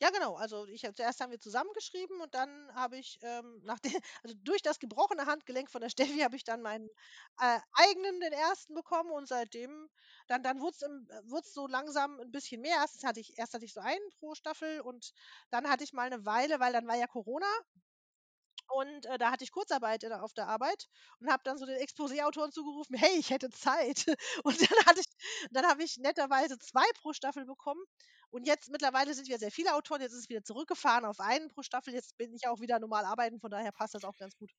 Ja, 0.00 0.10
genau. 0.10 0.34
Also 0.36 0.66
ich 0.66 0.82
zuerst 0.94 1.20
haben 1.20 1.30
wir 1.30 1.40
zusammengeschrieben 1.40 2.20
und 2.20 2.34
dann 2.34 2.70
habe 2.74 2.98
ich, 2.98 3.18
ähm, 3.22 3.60
nach 3.64 3.78
de 3.78 3.90
also 4.22 4.34
durch 4.42 4.60
das 4.62 4.78
gebrochene 4.78 5.24
Handgelenk 5.26 5.70
von 5.70 5.80
der 5.80 5.88
Steffi 6.18 6.18
habe 6.20 6.36
ich 6.36 6.44
dann 6.44 6.60
meinen, 6.62 6.88
äh, 7.40 7.58
eigenen, 7.72 8.20
den 8.20 8.32
ersten 8.32 8.74
bekommen 8.74 9.10
und 9.10 9.26
seitdem 9.28 9.88
dann 10.28 10.42
dann 10.42 10.60
wurd's 10.60 10.82
im 10.82 11.06
äh, 11.10 11.20
wurd's 11.30 11.52
so 11.54 11.66
langsam 11.66 12.20
ein 12.20 12.30
bisschen 12.30 12.60
mehr. 12.60 12.76
Erstens 12.76 13.04
hatte 13.04 13.20
ich 13.20 13.38
erst 13.38 13.54
hatte 13.54 13.64
ich 13.64 13.72
so 13.72 13.80
einen 13.80 14.10
pro 14.18 14.34
Staffel 14.34 14.80
und 14.82 15.12
dann 15.50 15.68
hatte 15.68 15.84
ich 15.84 15.92
mal 15.94 16.02
eine 16.06 16.24
Weile 16.26 16.60
weil 16.60 16.72
dann 16.72 16.86
war 16.86 16.96
ja 16.96 17.06
Corona 17.06 17.46
und, 18.68 19.06
äh, 19.06 19.18
da 19.18 19.30
hatte 19.30 19.44
ich 19.44 19.52
Kurzarbeit 19.52 20.02
in 20.04 20.12
auf 20.12 20.32
der 20.34 20.48
Arbeit 20.48 20.86
und 21.20 21.30
habe 21.30 21.42
dann 21.44 21.58
so 21.58 21.66
den 21.66 21.78
Exposé-Autoren 21.78 22.52
zugerufen: 22.52 22.96
„Hey, 22.96 23.16
ich 23.18 23.30
hätte 23.30 23.50
Zeit.“ 23.50 24.06
Und 24.44 24.60
dann 24.60 24.78
hatte 24.86 25.00
ich 25.00 25.06
dann 25.50 25.66
habe 25.66 25.82
ich 25.84 25.96
netterweise 25.98 26.58
2 26.58 26.84
pro 27.00 27.12
Staffel 27.12 27.44
bekommen. 27.46 27.82
Und 28.30 28.46
jetzt 28.46 28.70
mittlerweile 28.70 29.14
sind 29.14 29.28
wir 29.28 29.38
sehr 29.38 29.50
viele 29.52 29.74
Autoren, 29.74 30.00
jetzt 30.02 30.12
ist 30.12 30.20
es 30.24 30.28
wieder 30.28 30.42
zurückgefahren 30.44 31.04
auf 31.04 31.20
einen 31.20 31.48
pro 31.48 31.62
Staffel. 31.62 31.94
Jetzt 31.94 32.16
bin 32.16 32.34
ich 32.34 32.46
auch 32.48 32.60
wieder 32.60 32.78
normal 32.78 33.04
arbeiten, 33.04 33.40
von 33.40 33.50
daher 33.50 33.72
passt 33.72 33.94
das 33.94 34.04
auch 34.04 34.16
ganz 34.16 34.36
gut. 34.36 34.52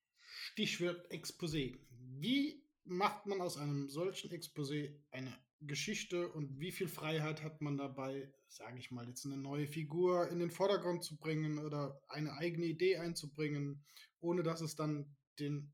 Stichwort 0.52 1.12
Exposé. 1.12 1.80
Wie 1.90 2.66
macht 2.84 3.26
man 3.26 3.42
aus 3.42 3.58
einem 3.58 3.90
solchen 3.90 4.32
Exposé 4.32 5.04
eine 5.12 5.34
Geschichte 5.62 6.32
und 6.32 6.60
wie 6.60 6.72
viel 6.72 6.88
Freiheit 6.88 7.44
hat 7.44 7.62
man 7.62 7.78
dabei, 7.78 8.34
sage 8.48 8.78
ich 8.80 8.92
mal, 8.92 9.08
jetzt 9.08 9.26
eine 9.26 9.38
neue 9.38 9.68
Figur 9.68 10.30
in 10.30 10.40
den 10.40 10.52
Vordergrund 10.52 11.04
zu 11.04 11.18
bringen 11.18 11.58
oder 11.60 12.02
eine 12.10 12.34
eigene 12.34 12.66
Idee 12.66 12.98
einzubringen, 12.98 13.86
ohne 14.20 14.44
dass 14.44 14.62
es 14.62 14.76
dann 14.76 15.16
den 15.40 15.74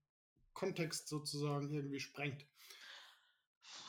Kontext 0.54 1.08
sozusagen 1.10 1.74
irgendwie 1.74 2.00
sprengt? 2.00 2.48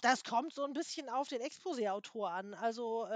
Das 0.02 0.22
kommt 0.22 0.52
so 0.54 0.64
'n 0.64 0.72
bisschen 0.72 1.08
auf 1.08 1.28
den 1.28 1.40
Exposé-Autor 1.40 2.30
an. 2.30 2.54
Also, 2.54 3.04
äh, 3.06 3.14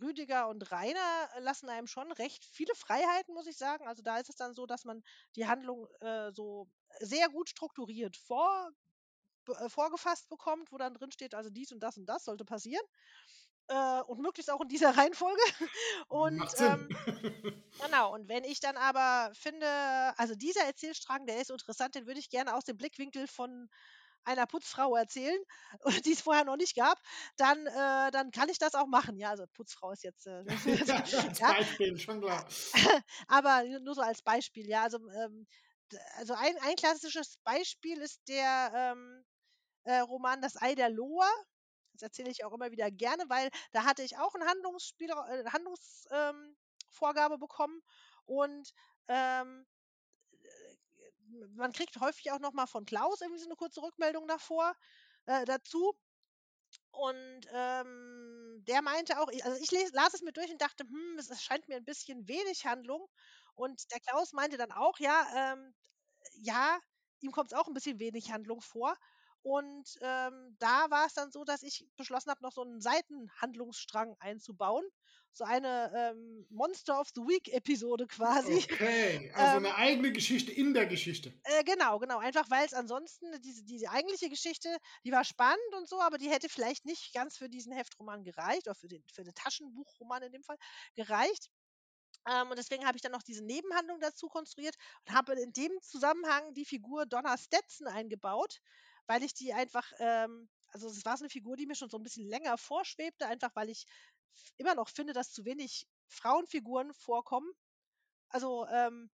Rüdiger 0.00 0.48
und 0.48 0.70
Rainer 0.70 1.28
lassen 1.40 1.68
einem 1.68 1.86
schon 1.86 2.12
recht 2.12 2.44
viele 2.44 2.74
Freiheiten, 2.74 3.34
muss 3.34 3.46
ich 3.46 3.56
sagen. 3.58 3.86
Also, 3.86 4.02
da 4.02 4.18
ist 4.18 4.28
es 4.30 4.36
dann 4.36 4.54
so, 4.54 4.66
dass 4.66 4.84
man 4.84 5.02
die 5.36 5.46
Handlung, 5.46 5.86
äh, 6.00 6.30
so 6.32 6.68
sehr 7.00 7.28
gut 7.28 7.48
strukturiert 7.48 8.16
vor 8.16 8.70
äh, 9.54 9.68
vorgefasst 9.68 10.28
bekommt, 10.28 10.72
wo 10.72 10.78
dann 10.78 10.94
drin 10.94 11.12
steht, 11.12 11.34
also 11.34 11.50
dies 11.50 11.72
und 11.72 11.80
das 11.80 11.96
und 11.96 12.06
das 12.06 12.24
sollte 12.24 12.44
passieren, 12.44 12.84
äh, 13.68 14.00
und 14.02 14.20
möglichst 14.20 14.50
auch 14.50 14.60
in 14.60 14.68
dieser 14.68 14.90
Reihenfolge. 14.98 15.42
Und, 16.08 16.54
ähm 16.58 16.90
genau, 17.78 18.14
und 18.14 18.28
wenn 18.28 18.44
ich 18.44 18.60
dann 18.60 18.76
aber 18.76 19.32
finde, 19.34 19.66
also 20.18 20.34
dieser 20.34 20.64
Erzählstrang, 20.64 21.26
der 21.26 21.40
ist 21.40 21.50
interessant, 21.50 21.94
den 21.94 22.06
würde 22.06 22.20
ich 22.20 22.30
gerne 22.30 22.54
aus 22.54 22.64
dem 22.64 22.76
Blickwinkel 22.76 23.26
von 23.28 23.68
einer 24.24 24.46
Putzfrau 24.46 24.96
erzählen, 24.96 25.40
die 26.06 26.12
es 26.12 26.22
vorher 26.22 26.44
noch 26.44 26.56
nicht 26.56 26.76
gab, 26.76 26.98
dann 27.36 27.66
äh, 27.66 28.10
dann 28.12 28.30
kann 28.32 28.48
ich 28.50 28.58
das 28.58 28.74
auch 28.74 28.86
machen. 28.86 29.18
Ja, 29.18 29.30
also 29.30 29.46
Putzfrau 29.54 29.92
ist 29.92 30.04
jetzt, 30.04 30.26
äh, 30.26 30.44
Ja, 30.86 31.04
als 31.28 31.40
ja, 31.40 31.46
Beispiel, 31.46 31.98
schon 31.98 32.20
klar. 32.20 32.46
aber 33.28 33.64
nur 33.80 33.94
so 33.94 34.02
als 34.02 34.22
Beispiel, 34.22 34.66
ja. 34.68 34.82
Also, 34.82 34.98
ähm, 35.10 35.46
also 36.16 36.34
ein 36.34 36.56
ein 36.62 36.76
klassisches 36.76 37.36
Beispiel 37.44 37.98
ist 38.00 38.20
der, 38.28 38.72
ähm, 38.74 39.24
äh, 39.84 39.98
Roman 40.00 40.42
Das 40.42 40.60
Ei 40.60 40.74
der 40.74 40.90
Loa. 40.90 41.28
Das 41.94 42.02
erzähle 42.02 42.30
ich 42.30 42.44
auch 42.44 42.52
immer 42.52 42.70
wieder 42.72 42.90
gerne, 42.90 43.24
weil 43.28 43.50
da 43.72 43.84
hatte 43.84 44.02
ich 44.02 44.18
auch 44.18 44.34
'n 44.36 44.46
Handlungsspielrau 44.46 45.26
äh, 45.28 45.44
Handlungs 45.52 46.06
ähm, 46.12 46.56
bekommen 47.40 47.82
und, 48.26 48.72
ähm, 49.08 49.66
äh, 51.32 51.46
man 51.56 51.72
kriegt 51.72 52.00
häufig 52.00 52.32
auch 52.32 52.40
noch 52.40 52.52
mal 52.54 52.66
von 52.68 52.84
Klaus 52.86 53.20
irgendwie 53.22 53.40
so 53.42 53.48
'ne 53.50 53.56
kurze 53.56 53.82
Rückmeldung 53.82 54.28
davor 54.28 54.74
äh, 55.26 55.44
dazu. 55.46 55.94
Und, 56.92 57.42
ähm, 57.52 58.64
der 58.68 58.82
meinte 58.82 59.20
auch 59.20 59.28
also 59.44 59.62
ich 59.62 59.70
les 59.70 59.92
las 59.92 60.14
es 60.14 60.22
mir 60.22 60.32
durch 60.32 60.50
und 60.52 60.60
dachte: 60.62 60.84
„Hm, 60.84 61.16
es 61.18 61.30
erscheint 61.30 61.68
mir 61.68 61.76
'n 61.78 61.84
bisschen 61.84 62.28
wenig 62.28 62.66
Handlung.“ 62.66 63.06
Und 63.54 63.90
der 63.92 64.00
Klaus 64.00 64.32
meinte 64.32 64.56
dann 64.58 64.72
auch, 64.72 64.98
ja, 65.00 65.26
ähm, 65.54 65.74
ja, 66.34 66.78
ihm 67.20 67.32
kommt's 67.32 67.54
auch 67.54 67.68
'n 67.68 67.74
bisschen 67.74 68.00
wenig 68.00 68.32
Handlung 68.32 68.60
vor. 68.62 68.96
Und, 69.42 69.98
ähm, 70.02 70.56
da 70.58 70.90
war's 70.90 71.14
dann 71.14 71.30
so, 71.32 71.44
dass 71.44 71.62
ich 71.62 71.86
beschlossen 71.96 72.30
habe, 72.30 72.42
noch 72.42 72.52
so 72.52 72.62
'n 72.62 72.80
Seitenhandlungsstrang 72.80 74.16
einzubauen. 74.20 74.84
So 75.32 75.44
eine, 75.44 75.92
ähm, 75.94 76.46
Monster 76.50 77.00
of 77.00 77.08
the 77.14 77.22
Week 77.22 77.48
Episode 77.52 78.06
quasi. 78.06 78.64
Okay, 78.64 79.30
also 79.34 79.58
Ähm 79.58 79.60
'ne 79.60 79.74
eigene 79.76 80.12
Geschichte 80.12 80.52
in 80.52 80.74
der 80.74 80.86
Geschichte. 80.86 81.32
Äh, 81.44 81.64
genau, 81.64 81.98
genau. 81.98 82.18
Einfach 82.18 82.50
weil's 82.50 82.74
ansonsten 82.74 83.26
diese 83.40 83.64
diese 83.64 83.88
eigentliche 83.90 84.28
Geschichte, 84.28 84.76
die 85.04 85.12
war 85.12 85.24
spannend 85.24 85.74
und 85.76 85.88
so, 85.88 86.00
aber 86.00 86.18
die 86.18 86.28
hätte 86.30 86.48
vielleicht 86.50 86.84
nicht 86.84 87.14
ganz 87.14 87.36
für 87.38 87.48
diesen 87.48 87.72
Heftroman 87.72 88.24
gereicht 88.24 88.66
oder 88.68 88.74
für 88.74 88.88
den 88.88 89.02
für 89.12 89.24
den 89.24 89.34
Taschenbuchroman 89.34 90.22
in 90.22 90.32
dem 90.32 90.42
Fall 90.42 90.56
gereicht. 90.94 91.48
Ähm, 92.28 92.50
und 92.50 92.58
deswegen 92.58 92.86
habe 92.86 92.96
ich 92.98 93.02
dann 93.02 93.12
noch 93.12 93.22
diese 93.22 93.44
Nebenhandlung 93.44 94.00
dazu 94.00 94.28
konstruiert 94.28 94.76
und 95.06 95.14
habe 95.14 95.34
in 95.34 95.52
dem 95.52 95.72
Zusammenhang 95.82 96.54
die 96.54 96.66
Figur 96.66 97.06
Donna 97.06 97.38
Stetson 97.38 97.88
eingebaut, 97.88 98.58
weil 99.10 99.24
ich 99.24 99.34
die 99.34 99.54
einfach, 99.54 99.92
ähm 100.00 100.50
also 100.72 100.88
das 100.88 101.04
war 101.04 101.18
so 101.18 101.24
'ne 101.24 101.30
Figur, 101.30 101.56
die 101.56 101.66
mir 101.66 101.76
schon 101.76 101.90
so 101.90 101.98
'n 101.98 102.04
bisschen 102.04 102.28
länger 102.28 102.58
vorschwebte, 102.58 103.26
einfach 103.28 103.50
weil 103.56 103.70
ich 103.70 103.86
immer 104.58 104.74
noch 104.76 104.88
finde, 104.90 105.12
dass 105.14 105.32
zu 105.32 105.44
wenig 105.46 105.86
Frauenfiguren 106.08 106.94
vorkommen. 106.94 107.50
Also, 108.30 108.66
ähm, 108.68 109.10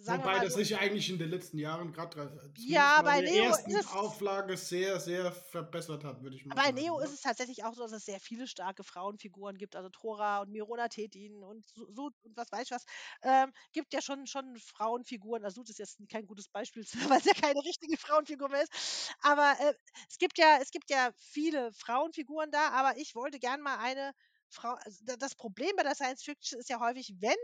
sagen 0.00 0.22
Wobei 0.22 0.38
mal 0.38 0.44
das 0.44 0.54
sich 0.54 0.76
eigentlich 0.76 1.10
in 1.10 1.18
den 1.18 1.30
letzten 1.30 1.58
Jahren 1.58 1.92
zumindest 1.94 2.58
Ja, 2.58 3.02
bei 3.02 3.18
in 3.18 3.24
der 3.24 3.34
Neo 3.34 3.50
ist 3.50 3.58
ersten 3.58 3.76
es 3.76 3.86
Auflage 3.88 4.56
sehr, 4.56 5.00
sehr 5.00 5.32
verbessert 5.32 6.04
hat, 6.04 6.22
würde 6.22 6.36
ich 6.36 6.44
mal 6.44 6.54
bei 6.54 6.64
sagen, 6.64 6.74
Neo 6.76 6.98
ist 7.00 7.12
es 7.12 7.20
tatsächlich 7.20 7.64
auch 7.64 7.74
so, 7.74 7.82
dass 7.82 7.92
es 7.92 8.04
sehr 8.04 8.20
viele 8.20 8.46
starke 8.46 8.84
Frauenfiguren 8.84 9.56
gibt, 9.56 9.76
also 9.76 9.88
Thora 9.88 10.42
und 10.42 10.50
Mirona 10.50 10.88
Tettin 10.88 11.42
und 11.42 11.68
Su 11.68 11.86
Sud 11.92 12.14
und 12.22 12.36
was 12.36 12.50
weiß 12.50 12.62
ich 12.64 12.70
was. 12.70 12.84
Ähm, 13.22 13.52
gibt 13.72 13.92
ja 13.92 14.00
schon 14.00 14.26
schon 14.26 14.56
Frauenfiguren. 14.58 15.44
Also 15.44 15.56
Sud 15.56 15.70
ist 15.70 15.78
jetzt 15.78 15.98
kein 16.10 16.26
gutes 16.26 16.48
Beispiel, 16.48 16.84
weil's 17.08 17.24
ja 17.24 17.34
keine 17.34 17.60
richtige 17.64 17.96
Frauenfigur 17.96 18.48
mehr 18.48 18.62
ist. 18.62 19.14
Aber, 19.20 19.54
äh, 19.60 19.74
es 20.08 20.18
gibt 20.18 20.38
ja 20.38 20.58
es 20.60 20.70
gibt 20.70 20.90
ja 20.90 21.10
viele 21.16 21.72
Frauenfiguren 21.72 22.50
da, 22.50 22.70
aber 22.70 22.96
ich 22.98 23.14
wollte 23.14 23.38
gern 23.38 23.60
mal 23.60 23.78
eine 23.78 24.12
Frau 24.50 24.74
also 24.84 25.04
da 25.04 25.16
das 25.16 25.34
Problem 25.34 25.72
bei 25.76 25.82
der 25.82 25.94
Science 25.94 26.22
Fiction 26.22 26.58
ist 26.58 26.70
ja 26.70 26.80
häufig, 26.80 27.14
wenn 27.20 27.36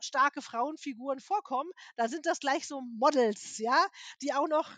starke 0.00 0.42
Frauenfiguren 0.42 1.20
vorkommen, 1.20 1.70
dann 1.96 2.08
sind 2.08 2.26
das 2.26 2.40
gleich 2.40 2.66
so 2.66 2.80
Models, 2.80 3.58
ja, 3.58 3.86
die 4.22 4.32
auch 4.32 4.48
noch 4.48 4.70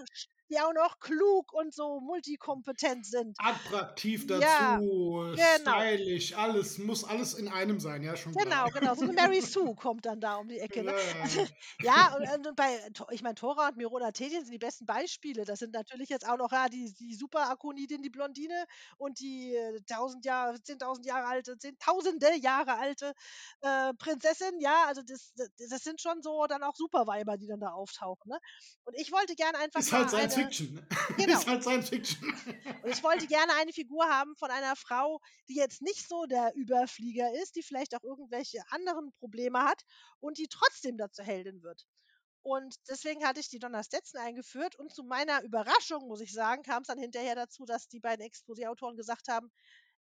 die 0.51 0.61
auch 0.61 0.73
noch 0.75 0.99
klug 1.01 1.53
und 1.53 1.75
so 1.75 2.01
multikompetent 2.01 3.07
sind. 3.07 3.39
Attraktiv 3.39 4.27
Ja, 4.27 4.81
dazu, 5.07 5.35
genau. 5.35 5.87
stylisch, 5.87 6.35
alles 6.37 6.79
muss 6.79 7.05
alles 7.05 7.35
in 7.35 7.49
einem 7.49 7.81
sein, 7.81 8.03
ja, 8.03 8.17
schon 8.17 8.37
klar. 8.37 8.59
Genau, 8.59 8.71
genau, 8.71 8.95
so 8.95 9.05
'ne 9.07 9.13
Mary 9.13 9.41
Sue 9.43 9.75
kommt 9.75 10.07
dann 10.07 10.21
da 10.21 10.37
um 10.37 10.47
die 10.49 10.61
Ecke, 10.61 10.85
ne? 10.85 10.93
Ja, 10.93 10.99
ja, 10.99 11.15
ja. 11.35 11.51
ja, 11.81 12.15
und 12.17 12.47
und 12.47 12.55
bei 12.57 12.79
ich 13.11 13.23
meine, 13.23 13.35
Thora 13.35 13.69
und 13.69 13.77
Mirona 13.77 14.13
Tettin 14.13 14.45
sind 14.45 14.53
die 14.53 14.59
besten 14.59 14.87
Beispiele. 14.87 15.45
Das 15.45 15.59
sind 15.59 15.73
natürlich 15.75 16.09
jetzt 16.11 16.29
auch 16.29 16.37
noch, 16.37 16.53
ja, 16.53 16.69
die 16.69 16.93
die 16.95 17.15
Super-Akonidin, 17.15 18.03
die 18.03 18.11
Blondine 18.11 18.67
und 18.99 19.19
die, 19.19 19.55
äh, 19.57 19.81
1.000 19.89 20.25
Jahre 20.25 20.63
10.000 20.63 21.07
Jahre 21.07 21.27
alte 21.27 21.59
zehntausende 21.59 22.37
Jahre 22.37 22.75
alte, 22.79 23.15
äh, 23.63 23.93
Prinzessin, 23.95 24.61
ja, 24.61 24.85
also 24.87 25.03
das 25.03 25.33
d 25.35 25.45
das 25.69 25.83
sind 25.83 26.01
schon 26.01 26.23
so 26.23 26.47
dann 26.47 26.63
auch 26.63 26.77
Superweiber, 26.77 27.37
die 27.37 27.49
dann 27.49 27.59
da 27.61 27.71
auftauchen, 27.73 28.29
ne? 28.31 28.39
Und 28.85 28.95
ich 28.97 29.11
wollte 29.11 29.35
gern 29.35 29.57
einfach 29.57 29.83
Ist 29.83 29.93
halt 29.93 30.09
Science 30.09 30.37
eine 30.37 30.40
Fiction, 30.43 30.75
ne? 30.75 30.87
genau. 31.17 31.39
Ist 31.39 31.47
halt 31.47 31.63
Science 31.63 31.89
Fiction. 31.89 32.35
Und 32.83 32.91
ich 32.91 33.03
wollte 33.03 33.27
gerne 33.27 33.53
eine 33.61 33.73
Figur 33.73 34.05
haben 34.05 34.35
von 34.37 34.51
einer 34.51 34.77
Frau, 34.77 35.21
die 35.49 35.57
jetzt 35.57 35.83
nicht 35.83 36.09
so 36.09 36.27
der 36.27 36.53
Überflieger 36.55 37.33
ist, 37.43 37.57
die 37.57 37.63
vielleicht 37.63 37.95
auch 37.95 38.03
irgendwelche 38.03 38.63
anderen 38.71 39.13
Probleme 39.13 39.63
hat 39.63 39.83
und 40.21 40.39
die 40.39 40.49
trotzdem 40.49 40.97
da 40.97 41.11
zur 41.11 41.25
Heldin 41.25 41.63
wird. 41.63 41.87
Und 42.43 42.77
deswegen 42.89 43.25
hatte 43.27 43.41
ich 43.41 43.49
die 43.49 43.59
Donna 43.59 43.83
Stetson 43.83 44.21
eingeführt 44.21 44.77
und 44.77 44.95
zu 44.95 45.05
meiner 45.05 45.43
Überraschung, 45.43 46.09
muss 46.09 46.23
ich 46.23 46.33
sagen, 46.33 46.63
kam's 46.63 46.87
dann 46.87 46.99
hinterher 46.99 47.35
dazu, 47.35 47.67
dass 47.67 47.89
die 47.89 48.01
beiden 48.01 48.25
Exposé-Autoren 48.27 48.97
gesagt 48.97 49.29
haben: 49.29 49.51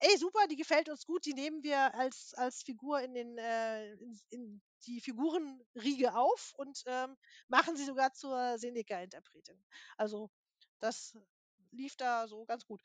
ey, 0.04 0.18
super, 0.18 0.46
die 0.49 0.56
gefällt 0.56 0.88
uns 0.88 1.06
gut, 1.06 1.25
die 1.25 1.34
nehmen 1.34 1.62
wir 1.62 1.94
als, 1.94 2.34
als 2.34 2.62
Figur 2.62 3.00
in, 3.00 3.14
den, 3.14 3.38
äh, 3.38 3.92
in, 3.94 4.20
in 4.30 4.62
die 4.87 5.00
Figurenriege 5.00 6.14
auf 6.14 6.54
und 6.58 6.82
ähm, 6.87 7.16
machen 7.49 7.76
sie 7.76 7.84
sogar 7.84 8.12
zur 8.12 8.58
Seneca-Interpretin. 8.58 9.58
Also 9.96 10.30
das 10.80 11.16
lief 11.73 11.96
da 11.96 12.28
so 12.28 12.44
ganz 12.44 12.66
gut. 12.66 12.82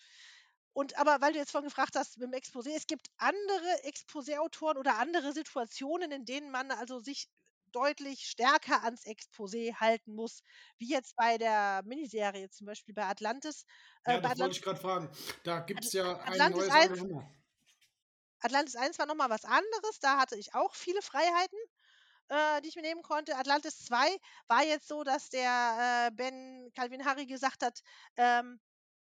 Und 0.74 0.98
aber 0.98 1.20
weil 1.20 1.34
du 1.34 1.40
jetzt 1.40 1.52
vorhin 1.52 1.68
gefragt 1.68 1.96
hast 1.96 2.18
mit 2.18 2.32
dem 2.32 2.40
Exposé, 2.40 2.70
es 2.76 2.88
gibt 2.88 3.10
andere 3.18 3.84
Exposé-Autoren 3.84 4.78
oder 4.78 4.98
andere 4.98 5.34
Situationen, 5.34 6.12
in 6.12 6.26
denen 6.26 6.52
man 6.52 6.72
also 6.72 7.02
sich 7.02 7.28
deutlich 7.72 8.28
stärker 8.28 8.84
ans 8.84 9.06
Exposé 9.06 9.74
halten 9.76 10.14
muss, 10.14 10.42
wie 10.78 10.90
jetzt 10.90 11.16
bei 11.16 11.38
der 11.38 11.82
Miniserie, 11.86 12.50
zum 12.50 12.68
Beispiel 12.68 12.94
bei 12.94 13.06
Atlantis. 13.06 13.66
Äh, 14.04 14.14
Ja, 14.14 14.22
das 14.22 14.40
wollte 14.40 14.58
ich 14.58 14.62
Atlantis, 14.62 14.62
gerade 14.62 14.80
fragen. 14.80 15.12
Da 15.44 15.60
gibt 15.62 15.86
es 15.86 15.94
ja 15.94 16.18
ein 16.20 16.34
Atlantis 16.34 16.68
neues 16.68 16.72
1, 16.72 16.86
Engagement. 16.86 17.28
Atlantis 18.42 18.76
1 18.76 19.00
war 19.00 19.06
nochmal 19.06 19.30
was 19.30 19.46
anderes, 19.46 20.00
da 20.02 20.18
hatte 20.18 20.38
ich 20.38 20.54
auch 20.56 20.74
viele 20.76 21.02
Freiheiten, 21.02 21.60
äh, 22.30 22.62
die 22.62 22.70
ich 22.70 22.76
mir 22.76 22.82
nehmen 22.84 23.02
konnte. 23.04 23.36
Atlantis 23.36 23.86
2 23.86 24.18
war 24.48 24.64
jetzt 24.64 24.88
so, 24.88 25.04
dass 25.04 25.30
der 25.30 26.08
äh, 26.10 26.12
Ben 26.16 26.72
Calvin 26.74 27.06
Harry 27.06 27.26
gesagt 27.26 27.64
hat, 27.64 27.82
ähm, 28.18 28.60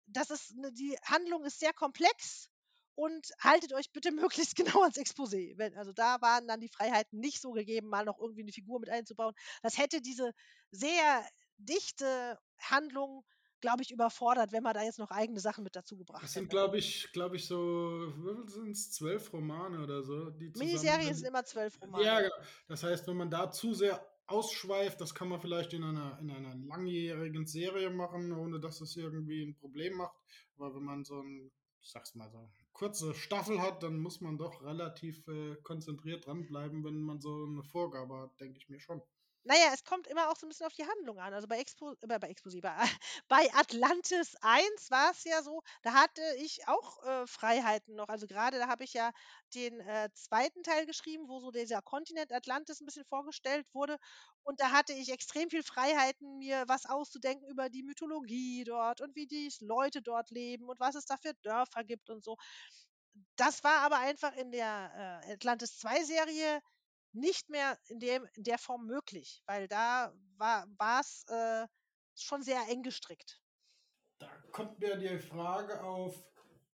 das 0.06 0.30
ist, 0.30 0.56
ne, 0.56 0.72
die 0.74 0.98
Handlung 1.04 1.44
ist 1.46 1.60
sehr 1.60 1.74
komplex 1.74 2.50
und 2.96 3.28
haltet 3.40 3.74
euch 3.74 3.92
bitte 3.92 4.12
möglichst 4.48 4.56
genau 4.56 4.82
ans 4.82 4.98
Exposé. 4.98 5.58
Wenn, 5.58 5.76
also 5.78 5.94
da 5.94 6.22
waren 6.22 6.48
dann 6.48 6.60
die 6.60 6.70
Freiheiten 6.70 7.20
nicht 7.20 7.42
so 7.42 7.52
gegeben, 7.52 7.88
mal 7.90 8.06
noch 8.06 8.20
irgendwie 8.20 8.42
eine 8.42 8.52
Figur 8.52 8.80
mit 8.80 8.90
einzubauen. 8.90 9.34
Das 9.62 9.78
hätte 9.78 10.02
diese 10.02 10.34
sehr 10.72 11.26
dichte 11.58 12.38
Handlung, 12.60 13.24
glaube 13.62 13.84
ich, 13.84 13.92
überfordert, 13.92 14.52
wenn 14.52 14.64
man 14.64 14.74
da 14.74 14.84
jetzt 14.84 15.00
noch 15.00 15.12
eigene 15.12 15.40
Sachen 15.40 15.64
mit 15.64 15.76
dazu 15.76 15.98
gebracht 15.98 16.24
Das 16.24 16.34
sind, 16.34 16.44
hätte. 16.44 16.50
glaube 16.50 16.78
ich, 16.78 17.10
glaube 17.14 17.38
ich, 17.38 17.46
so, 17.48 18.14
wie 18.18 18.36
viel 18.36 18.50
sind 18.50 18.72
es? 18.72 18.92
Zwölf 18.92 19.32
Romane 19.32 19.82
oder 19.82 20.04
so, 20.04 20.30
die. 20.32 20.52
Miniserien 20.56 21.14
sind 21.16 21.28
immer 21.28 21.46
zwölf 21.46 21.82
Romane. 21.82 22.04
Ja, 22.04 22.20
genau. 22.20 22.36
Das 22.68 22.84
heißt, 22.84 23.08
wenn 23.08 23.18
man 23.18 23.30
da 23.30 23.50
zu 23.52 23.74
sehr 23.74 24.06
ausschweift, 24.26 25.00
das 25.02 25.14
kann 25.16 25.30
man 25.30 25.40
vielleicht 25.40 25.74
in 25.74 25.84
einer, 25.84 26.18
in 26.20 26.32
einer 26.32 26.56
langjährigen 26.56 27.46
Serie 27.46 27.90
machen, 27.90 28.32
ohne 28.34 28.60
dass 28.60 28.82
es 28.82 28.96
irgendwie 28.96 29.44
ein 29.44 29.56
Problem 29.56 29.96
macht. 29.96 30.16
Aber 30.58 30.76
wenn 30.76 30.84
man 30.84 31.04
so 31.04 31.22
ein, 31.22 31.52
ich 31.82 31.90
sag's 31.92 32.16
mal 32.16 32.30
so, 32.30 32.50
kurze 32.74 33.14
Staffel 33.14 33.62
hat, 33.62 33.84
dann 33.84 34.00
muss 34.00 34.22
man 34.22 34.38
doch 34.38 34.64
relativ 34.64 35.28
äh, 35.28 35.56
konzentriert 35.64 36.26
dranbleiben, 36.26 36.84
wenn 36.84 37.02
man 37.02 37.22
so 37.22 37.46
eine 37.46 37.64
Vorgabe 37.64 38.18
hat, 38.18 38.40
denke 38.40 38.58
ich 38.58 38.70
mir 38.70 38.80
schon. 38.80 39.02
Naja, 39.46 39.72
es 39.74 39.84
kommt 39.84 40.08
immer 40.08 40.30
auch 40.30 40.38
so 40.38 40.46
ein 40.46 40.50
bisschen 40.50 40.66
auf 40.66 40.74
die 40.74 40.88
Handlung 40.88 41.20
an. 41.20 41.34
Also 41.34 41.48
bei 41.48 41.58
Expo, 41.60 41.92
äh, 42.02 42.08
bei 42.20 42.30
Exposé, 42.32 42.62
bei, 42.62 42.74
bei 43.28 43.54
Atlantis 43.54 44.36
1 44.42 44.90
war 44.90 45.12
es 45.12 45.24
ja 45.26 45.42
so, 45.44 45.62
da 45.82 45.94
hatte 45.94 46.22
ich 46.40 46.66
auch 46.68 47.04
äh, 47.04 47.28
Freiheiten 47.28 47.96
noch. 47.96 48.08
Also 48.08 48.26
gerade 48.26 48.58
da 48.58 48.68
habe 48.70 48.86
ich 48.86 48.94
ja 48.94 49.12
den 49.54 49.82
äh, 49.82 50.10
zweiten 50.14 50.64
Teil 50.64 50.86
geschrieben, 50.86 51.28
wo 51.28 51.40
so 51.40 51.52
dieser 51.52 51.82
Kontinent 51.82 52.32
Atlantis 52.32 52.80
ein 52.80 52.86
bisschen 52.86 53.06
vorgestellt 53.06 53.68
wurde. 53.74 53.98
Und 54.44 54.60
da 54.62 54.72
hatte 54.72 54.94
ich 54.94 55.10
extrem 55.12 55.50
viel 55.50 55.64
Freiheiten, 55.64 56.38
mir 56.38 56.64
was 56.68 56.86
auszudenken 56.86 57.48
über 57.50 57.70
die 57.70 57.84
Mythologie 57.84 58.64
dort 58.64 59.02
und 59.02 59.16
wie 59.16 59.28
die 59.28 59.52
Leute 59.60 60.02
dort 60.02 60.30
leben 60.32 60.70
und 60.70 60.80
was 60.80 60.96
es 60.96 61.06
da 61.06 61.18
für 61.18 61.34
Dörfer 61.44 61.84
gibt 61.84 62.10
und 62.10 62.24
so. 62.24 62.38
Das 63.36 63.64
war 63.64 63.82
aber 63.82 63.98
einfach 64.00 64.36
in 64.36 64.52
der 64.52 65.22
äh, 65.28 65.34
Atlantis 65.34 65.78
2 65.80 66.04
Serie 66.04 66.62
nicht 67.14 67.50
mehr 67.50 67.78
in, 67.88 68.00
dem, 68.00 68.28
in 68.34 68.44
der 68.44 68.58
Form 68.58 68.86
möglich, 68.86 69.42
weil 69.46 69.68
da 69.68 70.14
war 70.38 71.00
es 71.00 71.24
äh, 71.28 71.68
schon 72.16 72.44
sehr 72.44 72.62
eng 72.70 72.84
gestrickt. 72.84 73.42
Da 74.20 74.30
kommt 74.52 74.80
mir 74.80 74.98
die 74.98 75.20
Frage 75.20 75.84
auf, 75.84 76.24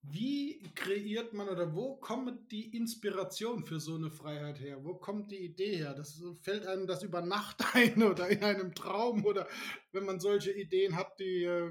wie 0.06 0.62
kreiert 0.74 1.32
man 1.32 1.48
oder 1.48 1.74
wo 1.74 1.96
kommt 1.96 2.52
die 2.52 2.76
Inspiration 2.76 3.64
für 3.64 3.80
so 3.80 3.94
eine 3.94 4.10
Freiheit 4.10 4.60
her? 4.60 4.84
Wo 4.84 4.94
kommt 4.94 5.30
die 5.30 5.38
Idee 5.38 5.76
her? 5.76 5.94
Das 5.94 6.22
fällt 6.42 6.66
einem 6.66 6.86
das 6.86 7.02
über 7.02 7.22
Nacht 7.22 7.62
ein 7.74 8.02
oder 8.02 8.28
in 8.28 8.44
einem 8.44 8.74
Traum 8.74 9.24
oder 9.24 9.48
wenn 9.92 10.04
man 10.04 10.20
solche 10.20 10.52
Ideen 10.52 10.96
hat, 10.96 11.18
die, 11.18 11.44
äh, 11.44 11.70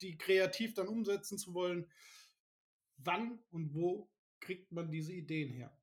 die 0.00 0.16
kreativ 0.16 0.74
dann 0.74 0.88
umsetzen 0.88 1.38
zu 1.38 1.54
wollen. 1.54 1.90
Wann 2.98 3.40
und 3.50 3.74
wo 3.74 4.08
kriegt 4.38 4.70
man 4.70 4.90
diese 4.90 5.12
Ideen 5.12 5.52
her? 5.52 5.76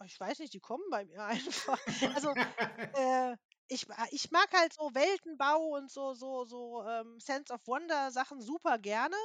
Oh, 0.00 0.04
ich 0.04 0.18
weiß 0.20 0.38
nicht, 0.40 0.52
die 0.52 0.60
kommen 0.60 0.84
bei 0.90 1.04
mir 1.04 1.22
einfach. 1.70 1.80
Also 2.12 2.34
äh, 2.92 3.36
ich, 3.68 3.86
ich 4.10 4.30
mag 4.30 4.52
halt 4.52 4.72
so 4.74 4.94
Weltenbau 4.94 5.76
und 5.76 5.90
so, 5.90 6.14
so, 6.14 6.44
so 6.44 6.84
ähm, 6.84 7.18
Sense 7.20 7.52
of 7.52 7.66
Wonder 7.66 8.10
Sachen 8.10 8.40
super 8.40 8.78
gerne. 8.78 9.16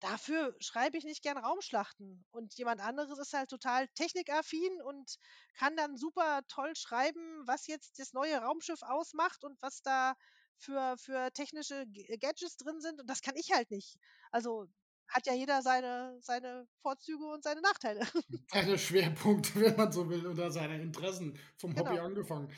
Dafür 0.00 0.54
schreibe 0.60 0.98
ich 0.98 1.04
nicht 1.04 1.22
gern 1.22 1.38
Raumschlachten. 1.38 2.24
Und 2.30 2.54
jemand 2.56 2.80
anderes 2.82 3.18
ist 3.18 3.32
halt 3.32 3.50
total 3.50 3.88
technikaffin 3.88 4.82
und 4.82 5.16
kann 5.54 5.76
dann 5.76 5.96
super 5.96 6.42
toll 6.48 6.76
schreiben, 6.76 7.46
was 7.46 7.66
jetzt 7.66 7.98
das 7.98 8.12
neue 8.12 8.38
Raumschiff 8.38 8.82
ausmacht 8.82 9.44
und 9.44 9.60
was 9.62 9.82
da 9.82 10.14
für, 10.58 10.96
für 10.98 11.32
technische 11.32 11.86
Gadgets 12.20 12.56
drin 12.58 12.80
sind. 12.80 13.00
Und 13.00 13.08
das 13.08 13.22
kann 13.22 13.36
ich 13.36 13.52
halt 13.52 13.70
nicht. 13.70 13.96
Also 14.30 14.66
hat 15.08 15.26
ja 15.26 15.34
jeder 15.34 15.62
seine, 15.62 16.18
seine 16.20 16.66
Vorzüge 16.82 17.24
und 17.26 17.42
seine 17.44 17.60
Nachteile. 17.60 18.00
Seine 18.50 18.78
Schwerpunkte, 18.78 19.60
wenn 19.60 19.76
man 19.76 19.92
so 19.92 20.08
will, 20.08 20.26
oder 20.26 20.50
seine 20.50 20.80
Interessen 20.80 21.38
vom 21.56 21.76
Hobby 21.76 21.96
Genau. 21.96 22.04
angefangen, 22.04 22.50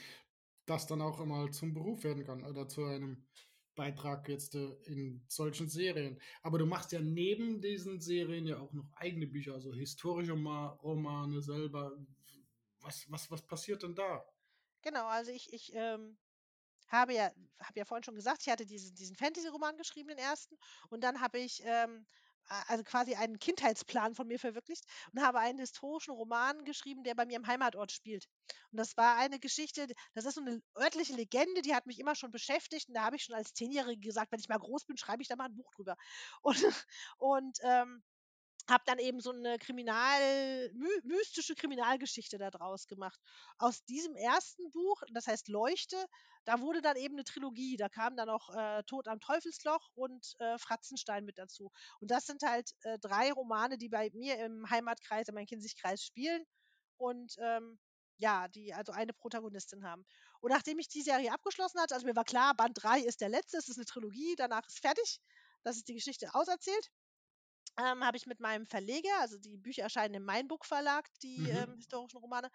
das 0.67 0.87
dann 0.87 1.01
auch 1.03 1.21
immer 1.21 1.51
zum 1.53 1.75
Beruf 1.75 2.05
werden 2.05 2.25
kann 2.25 2.45
oder 2.45 2.69
zu 2.69 2.85
einem 2.85 3.27
Beitrag 3.75 4.29
jetzt 4.29 4.55
äh, 4.55 4.73
in 4.87 5.25
solchen 5.29 5.69
Serien. 5.69 6.21
Aber 6.43 6.59
du 6.59 6.67
machst 6.67 6.93
ja 6.93 7.01
neben 7.01 7.61
diesen 7.61 8.01
Serien 8.01 8.47
ja 8.47 8.59
auch 8.59 8.73
noch 8.73 8.91
eigene 8.97 9.27
Bücher, 9.27 9.55
also 9.55 9.73
historische 9.75 10.35
Ma 10.37 10.69
Romane 10.83 11.43
selber. 11.43 11.93
Was, 12.81 13.05
was, 13.11 13.31
was 13.31 13.43
passiert 13.47 13.83
denn 13.83 13.95
da? 13.95 14.25
Genau, 14.83 15.07
also 15.07 15.31
ich, 15.33 15.53
ich 15.53 15.73
ähm, 15.75 16.17
habe 16.89 17.15
ja, 17.15 17.31
habe 17.61 17.79
ja 17.79 17.85
vorhin 17.85 18.05
schon 18.05 18.15
gesagt, 18.15 18.43
ich 18.43 18.49
hatte 18.53 18.67
diesen, 18.67 18.95
diesen 18.95 19.17
Fantasy-Roman 19.17 19.77
geschrieben, 19.77 20.09
den 20.11 20.19
ersten, 20.19 20.57
und 20.91 21.03
dann 21.05 21.21
habe 21.21 21.39
ich 21.39 21.63
ähm, 21.65 22.07
also 22.69 22.85
quasi 22.85 23.15
einen 23.15 23.39
Kindheitsplan 23.39 24.15
von 24.15 24.27
mir 24.27 24.39
verwirklicht 24.39 24.85
und 25.13 25.23
habe 25.23 25.39
einen 25.39 25.59
historischen 25.59 26.13
Roman 26.13 26.65
geschrieben, 26.65 27.03
der 27.05 27.15
bei 27.15 27.27
mir 27.27 27.37
im 27.37 27.47
Heimatort 27.47 27.93
spielt. 27.93 28.27
Und 28.71 28.79
das 28.79 28.97
war 28.97 29.17
eine 29.17 29.39
Geschichte, 29.39 29.87
das 30.15 30.25
ist 30.25 30.35
so 30.35 30.41
eine 30.41 30.61
örtliche 30.77 31.15
Legende, 31.15 31.63
die 31.63 31.75
hat 31.75 31.87
mich 31.87 31.99
immer 31.99 32.15
schon 32.15 32.31
beschäftigt. 32.31 32.89
Und 32.89 32.95
da 32.95 33.03
habe 33.05 33.17
ich 33.17 33.25
schon 33.25 33.35
als 33.35 33.53
Zehnjährige 33.55 34.01
gesagt, 34.01 34.33
wenn 34.33 34.41
ich 34.41 34.49
mal 34.49 34.59
groß 34.59 34.85
bin, 34.87 34.97
schreibe 34.97 35.23
ich 35.23 35.29
da 35.29 35.37
mal 35.37 35.47
ein 35.47 35.57
Buch 35.57 35.71
drüber. 35.75 35.97
Und, 36.43 36.65
und 37.19 37.59
ähm, 37.63 38.03
habe 38.69 38.85
dann 38.87 38.99
eben 38.99 39.21
so 39.21 39.31
eine 39.31 39.59
Kriminal 39.59 40.73
my 40.75 40.89
mystische 41.05 41.55
Kriminalgeschichte 41.55 42.39
da 42.39 42.51
draus 42.51 42.87
gemacht. 42.87 43.21
Aus 43.59 43.85
diesem 43.85 44.17
ersten 44.17 44.71
Buch, 44.71 45.03
das 45.13 45.27
heißt 45.27 45.49
Leuchte, 45.49 45.97
da 46.45 46.61
wurde 46.61 46.83
dann 46.83 46.97
eben 46.97 47.15
eine 47.15 47.25
Trilogie. 47.25 47.77
Da 47.77 47.89
kam 47.89 48.17
dann 48.17 48.29
noch 48.29 48.55
äh, 48.55 48.83
Tod 48.85 49.09
am 49.09 49.21
Teufelsloch 49.21 49.89
und 49.95 50.35
äh, 50.39 50.59
Fratzenstein 50.59 51.25
mit 51.25 51.39
dazu. 51.39 51.71
Und 52.01 52.11
das 52.11 52.27
sind 52.27 52.43
halt 52.43 52.73
äh, 52.83 52.99
drei 52.99 53.33
Romane, 53.33 53.79
die 53.79 53.89
bei 53.89 54.11
mir 54.15 54.39
im 54.45 54.69
Heimatkreis, 54.69 55.29
in 55.29 55.35
meinem 55.35 55.47
Kinzigkreis 55.47 56.03
spielen 56.03 56.45
und 56.97 57.35
ähm, 57.39 57.79
ja, 58.19 58.49
die 58.49 58.73
also 58.73 58.93
eine 58.93 59.13
Protagonistin 59.13 59.85
haben. 59.85 60.05
Und 60.41 60.51
nachdem 60.51 60.79
ich 60.79 60.89
die 60.89 61.03
Serie 61.03 61.33
abgeschlossen 61.33 61.81
hatte, 61.81 61.95
also 61.95 62.07
mir 62.07 62.17
war 62.17 62.25
klar, 62.25 62.55
Band 62.55 62.83
3 62.83 63.01
ist 63.01 63.21
der 63.21 63.29
letzte, 63.29 63.59
es 63.59 63.69
ist 63.69 63.77
eine 63.77 63.85
Trilogie, 63.85 64.35
danach 64.37 64.67
ist 64.67 64.81
fertig. 64.81 65.21
Das 65.63 65.77
ist 65.77 65.89
die 65.89 65.95
Geschichte 65.95 66.35
auserzählt 66.35 66.91
ähm, 67.79 68.05
habe 68.05 68.17
ich 68.17 68.27
mit 68.27 68.41
meinem 68.41 68.67
Verleger, 68.67 69.11
also 69.21 69.39
die 69.39 69.57
Bücher 69.59 69.83
erscheinen 69.85 70.15
im 70.15 70.25
Mainbook 70.25 70.65
Verlag, 70.67 71.09
die 71.23 71.49
Mhm. 71.49 71.49
ähm, 71.49 71.77
historischen 71.77 72.19
Romane, 72.19 72.49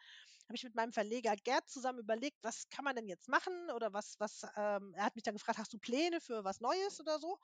habe 0.47 0.55
ich 0.55 0.63
mit 0.63 0.75
meinem 0.75 0.93
Verleger 0.93 1.35
Gerd 1.35 1.69
zusammen 1.69 1.99
überlegt, 1.99 2.37
was 2.43 2.69
kann 2.69 2.85
man 2.85 2.95
denn 2.95 3.07
jetzt 3.07 3.29
machen 3.29 3.71
oder 3.71 3.93
was, 3.93 4.15
was, 4.19 4.43
ähm, 4.57 4.93
er 4.95 5.05
hat 5.05 5.15
mich 5.15 5.23
dann 5.23 5.35
gefragt, 5.35 5.59
hast 5.59 5.73
du 5.73 5.79
Pläne 5.79 6.21
für 6.21 6.43
was 6.43 6.59
Neues 6.61 6.99
oder 6.99 7.19
so? 7.19 7.37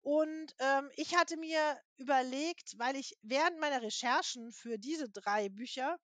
Und 0.00 0.54
ähm, 0.58 0.90
ich 0.96 1.16
hatte 1.16 1.36
mir 1.36 1.78
überlegt, 1.96 2.78
weil 2.78 2.96
ich 2.96 3.14
während 3.22 3.58
meiner 3.60 3.82
Recherchen 3.82 4.50
für 4.52 4.78
diese 4.78 5.10
drei 5.10 5.48
Bücher 5.50 5.98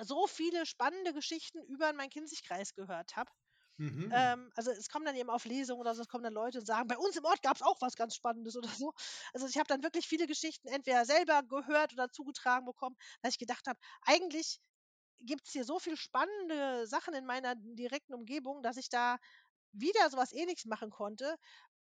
so 0.00 0.26
viele 0.26 0.64
spannende 0.66 1.12
Geschichten 1.12 1.62
über 1.62 1.92
meinen 1.92 2.08
Kinzigkreis 2.10 2.74
gehört 2.74 3.16
habe, 3.16 3.30
Mhm. 3.78 4.12
ähm, 4.12 4.50
also 4.54 4.70
es 4.70 4.88
kommen 4.88 5.04
dann 5.04 5.16
eben 5.16 5.30
auf 5.30 5.44
Lesungen 5.44 5.80
oder 5.80 5.94
so, 5.94 6.02
es 6.02 6.08
kommen 6.08 6.24
dann 6.24 6.32
Leute 6.34 6.58
und 6.60 6.66
sagen, 6.66 6.88
bei 6.88 6.96
uns 6.98 7.16
im 7.16 7.24
Ort 7.24 7.42
gab 7.42 7.56
es 7.56 7.62
auch 7.62 7.76
was 7.80 7.96
ganz 7.96 8.14
Spannendes 8.14 8.56
oder 8.56 8.68
so. 8.68 8.92
Also 9.32 9.46
ich 9.48 9.56
habe 9.58 9.66
dann 9.68 9.82
wirklich 9.82 10.06
viele 10.06 10.26
Geschichten 10.26 10.68
entweder 10.68 11.04
selber 11.04 11.42
gehört 11.42 11.92
oder 11.92 12.10
zugetragen 12.10 12.66
bekommen, 12.66 12.96
dass 13.22 13.32
ich 13.34 13.38
gedacht 13.38 13.66
habe, 13.66 13.78
eigentlich 14.02 14.60
gibt 15.20 15.46
es 15.46 15.52
hier 15.52 15.64
so 15.64 15.78
viele 15.78 15.96
spannende 15.96 16.86
Sachen 16.86 17.14
in 17.14 17.26
meiner 17.26 17.54
direkten 17.56 18.14
Umgebung, 18.14 18.62
dass 18.62 18.76
ich 18.76 18.88
da 18.88 19.18
wieder 19.72 20.10
sowas 20.10 20.32
ähnliches 20.32 20.66
machen 20.66 20.90
konnte. 20.90 21.36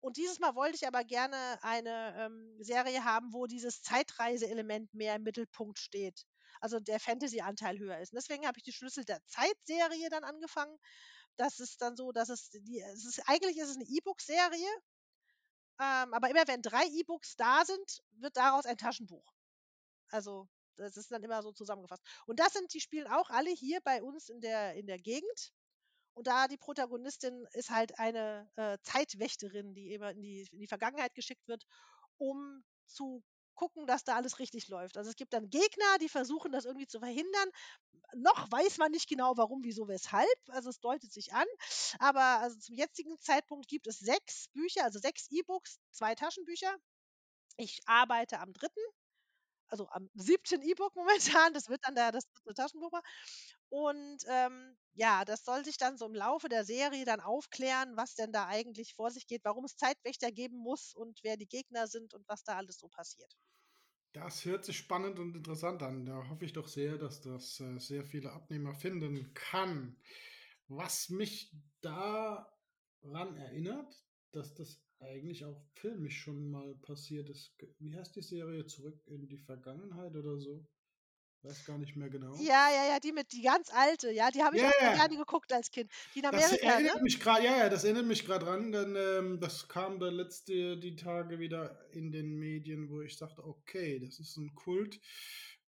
Und 0.00 0.16
dieses 0.16 0.38
Mal 0.40 0.54
wollte 0.54 0.76
ich 0.76 0.86
aber 0.86 1.04
gerne 1.04 1.58
eine 1.62 2.14
ähm, 2.18 2.56
Serie 2.60 3.04
haben, 3.04 3.32
wo 3.32 3.46
dieses 3.46 3.82
Zeitreise-Element 3.82 4.94
mehr 4.94 5.16
im 5.16 5.24
Mittelpunkt 5.24 5.78
steht. 5.78 6.24
Also 6.60 6.80
der 6.80 7.00
Fantasy-Anteil 7.00 7.78
höher 7.78 7.98
ist. 7.98 8.12
Und 8.12 8.16
deswegen 8.16 8.46
habe 8.46 8.58
ich 8.58 8.64
die 8.64 8.72
Schlüssel 8.72 9.04
der 9.04 9.24
Zeit-Serie 9.26 10.08
dann 10.10 10.24
angefangen. 10.24 10.76
Das 11.38 11.60
ist 11.60 11.80
dann 11.80 11.96
so, 11.96 12.12
dass 12.12 12.28
es 12.28 12.50
die, 12.50 12.80
es 12.80 13.04
ist, 13.04 13.22
eigentlich 13.26 13.58
ist 13.58 13.70
es 13.70 13.76
eine 13.76 13.86
E-Book-Serie, 13.86 14.68
ähm, 15.80 16.12
aber 16.12 16.28
immer 16.30 16.46
wenn 16.48 16.62
drei 16.62 16.84
E-Books 16.86 17.36
da 17.36 17.64
sind, 17.64 18.02
wird 18.12 18.36
daraus 18.36 18.66
ein 18.66 18.76
Taschenbuch. 18.76 19.32
Also, 20.10 20.48
das 20.76 20.96
ist 20.96 21.10
dann 21.12 21.22
immer 21.22 21.42
so 21.42 21.52
zusammengefasst. 21.52 22.02
Und 22.26 22.40
das 22.40 22.52
sind 22.52 22.72
die 22.74 22.80
spielen 22.80 23.06
auch 23.06 23.30
alle 23.30 23.50
hier 23.50 23.80
bei 23.82 24.02
uns 24.02 24.28
in 24.28 24.40
der 24.40 24.74
in 24.74 24.86
der 24.86 24.98
Gegend. 24.98 25.52
Und 26.14 26.26
da 26.26 26.48
die 26.48 26.56
Protagonistin 26.56 27.46
ist 27.52 27.70
halt 27.70 27.98
eine, 27.98 28.50
äh, 28.56 28.78
Zeitwächterin, 28.82 29.74
die 29.74 29.92
immer 29.94 30.10
in 30.10 30.20
die 30.22 30.48
in 30.50 30.58
die 30.58 30.66
Vergangenheit 30.66 31.14
geschickt 31.14 31.46
wird, 31.46 31.64
um 32.16 32.64
zu 32.86 33.22
gucken, 33.58 33.86
dass 33.86 34.04
da 34.04 34.14
alles 34.16 34.38
richtig 34.38 34.68
läuft. 34.68 34.96
Also, 34.96 35.10
es 35.10 35.16
gibt 35.16 35.32
dann 35.34 35.50
Gegner, 35.50 35.98
die 36.00 36.08
versuchen, 36.08 36.52
das 36.52 36.64
irgendwie 36.64 36.86
zu 36.86 37.00
verhindern. 37.00 37.50
Noch 38.14 38.50
weiß 38.50 38.78
man 38.78 38.92
nicht 38.92 39.08
genau, 39.08 39.36
warum, 39.36 39.62
wieso, 39.64 39.88
weshalb. 39.88 40.38
Also, 40.48 40.70
es 40.70 40.80
deutet 40.80 41.12
sich 41.12 41.34
an. 41.34 41.46
Aber 41.98 42.22
also, 42.40 42.58
zum 42.58 42.76
jetzigen 42.76 43.18
Zeitpunkt 43.20 43.68
gibt 43.68 43.86
es 43.86 43.98
6 43.98 44.48
Bücher, 44.54 44.84
also 44.84 44.98
6 44.98 45.26
E-Books, 45.30 45.80
2 45.90 46.14
Taschenbücher. 46.14 46.74
Ich 47.56 47.80
arbeite 47.86 48.40
am 48.40 48.52
3., 48.52 48.68
also 49.68 49.88
am 49.90 50.10
7. 50.14 50.62
E-Book 50.62 50.94
momentan. 50.96 51.52
Das 51.54 51.68
wird 51.68 51.80
dann 51.84 51.94
der 51.94 52.12
das 52.12 52.24
3. 52.44 52.54
Taschenbuch. 52.54 52.92
Und, 53.68 54.18
ähm, 54.28 54.76
ja, 54.94 55.24
das 55.24 55.44
soll 55.44 55.64
sich 55.64 55.76
dann 55.76 55.98
so 55.98 56.06
im 56.06 56.14
Laufe 56.14 56.48
der 56.48 56.64
Serie 56.64 57.04
dann 57.04 57.20
aufklären, 57.20 57.96
was 57.96 58.14
denn 58.14 58.32
da 58.32 58.46
eigentlich 58.46 58.94
vor 58.94 59.10
sich 59.10 59.26
geht, 59.26 59.44
warum 59.44 59.64
es 59.64 59.76
Zeitwächter 59.76 60.32
geben 60.32 60.58
muss 60.58 60.94
und 60.94 61.20
wer 61.22 61.36
die 61.36 61.48
Gegner 61.48 61.86
sind 61.86 62.14
und 62.14 62.26
was 62.28 62.44
da 62.44 62.56
alles 62.56 62.78
so 62.78 62.88
passiert. 62.88 63.36
Das 64.12 64.44
hört 64.44 64.64
sich 64.64 64.78
spannend 64.78 65.18
und 65.18 65.36
interessant 65.36 65.82
an. 65.82 66.06
Da 66.06 66.28
hoffe 66.28 66.44
ich 66.44 66.52
doch 66.52 66.66
sehr, 66.66 66.96
dass 66.96 67.20
das 67.20 67.60
äh, 67.60 67.78
sehr 67.78 68.04
viele 68.04 68.32
Abnehmer 68.32 68.74
finden 68.74 69.32
kann. 69.34 69.96
Was 70.66 71.10
mich 71.10 71.54
daran 71.80 73.36
erinnert, 73.36 74.02
dass 74.32 74.54
das 74.54 74.87
eigentlich 75.00 75.44
auch 75.44 75.62
filmisch 75.74 76.20
schon 76.22 76.50
mal 76.50 76.74
passiert 76.76 77.30
ist. 77.30 77.56
Wie 77.78 77.94
heißt 77.94 78.16
die 78.16 78.22
Serie? 78.22 78.66
Zurück 78.66 79.02
in 79.06 79.28
die 79.28 79.38
Vergangenheit 79.38 80.16
oder 80.16 80.38
so? 80.38 80.68
Weiß 81.42 81.64
gar 81.64 81.78
nicht 81.78 81.96
mehr 81.96 82.10
genau. 82.10 82.50
Ja, 82.50 82.68
ja, 82.70 82.84
ja, 82.92 83.00
die 83.00 83.12
mit 83.12 83.32
die 83.32 83.42
ganz 83.42 83.70
alte, 83.70 84.10
ja, 84.10 84.30
die 84.30 84.42
habe 84.44 84.56
ich 84.56 84.62
Ja, 84.62 84.66
auch 84.66 84.76
ja. 84.80 84.92
gerne 84.92 85.16
geguckt 85.16 85.52
als 85.52 85.70
Kind. 85.70 85.90
Die 86.14 86.18
in 86.20 86.26
Das 86.30 86.52
Amerika, 86.52 86.80
ne? 86.80 86.90
erinnert 86.90 87.00
mich 87.00 87.20
gerade, 87.20 87.44
ja, 87.46 87.56
ja, 87.58 87.68
das 87.70 87.84
erinnert 87.84 88.04
mich 88.06 88.26
gerade 88.26 88.44
dran, 88.44 88.70
denn 88.70 88.94
ähm, 88.96 89.40
das 89.40 89.66
kam 89.66 89.98
da 89.98 90.08
letzte 90.10 90.76
die 90.78 90.94
Tage 90.94 91.38
wieder 91.38 91.88
in 91.92 92.12
den 92.12 92.34
Medien, 92.38 92.90
wo 92.90 93.00
ich 93.00 93.16
sagte, 93.16 93.42
okay, 93.44 93.98
das 93.98 94.18
ist 94.20 94.36
ein 94.36 94.54
Kult 94.54 95.00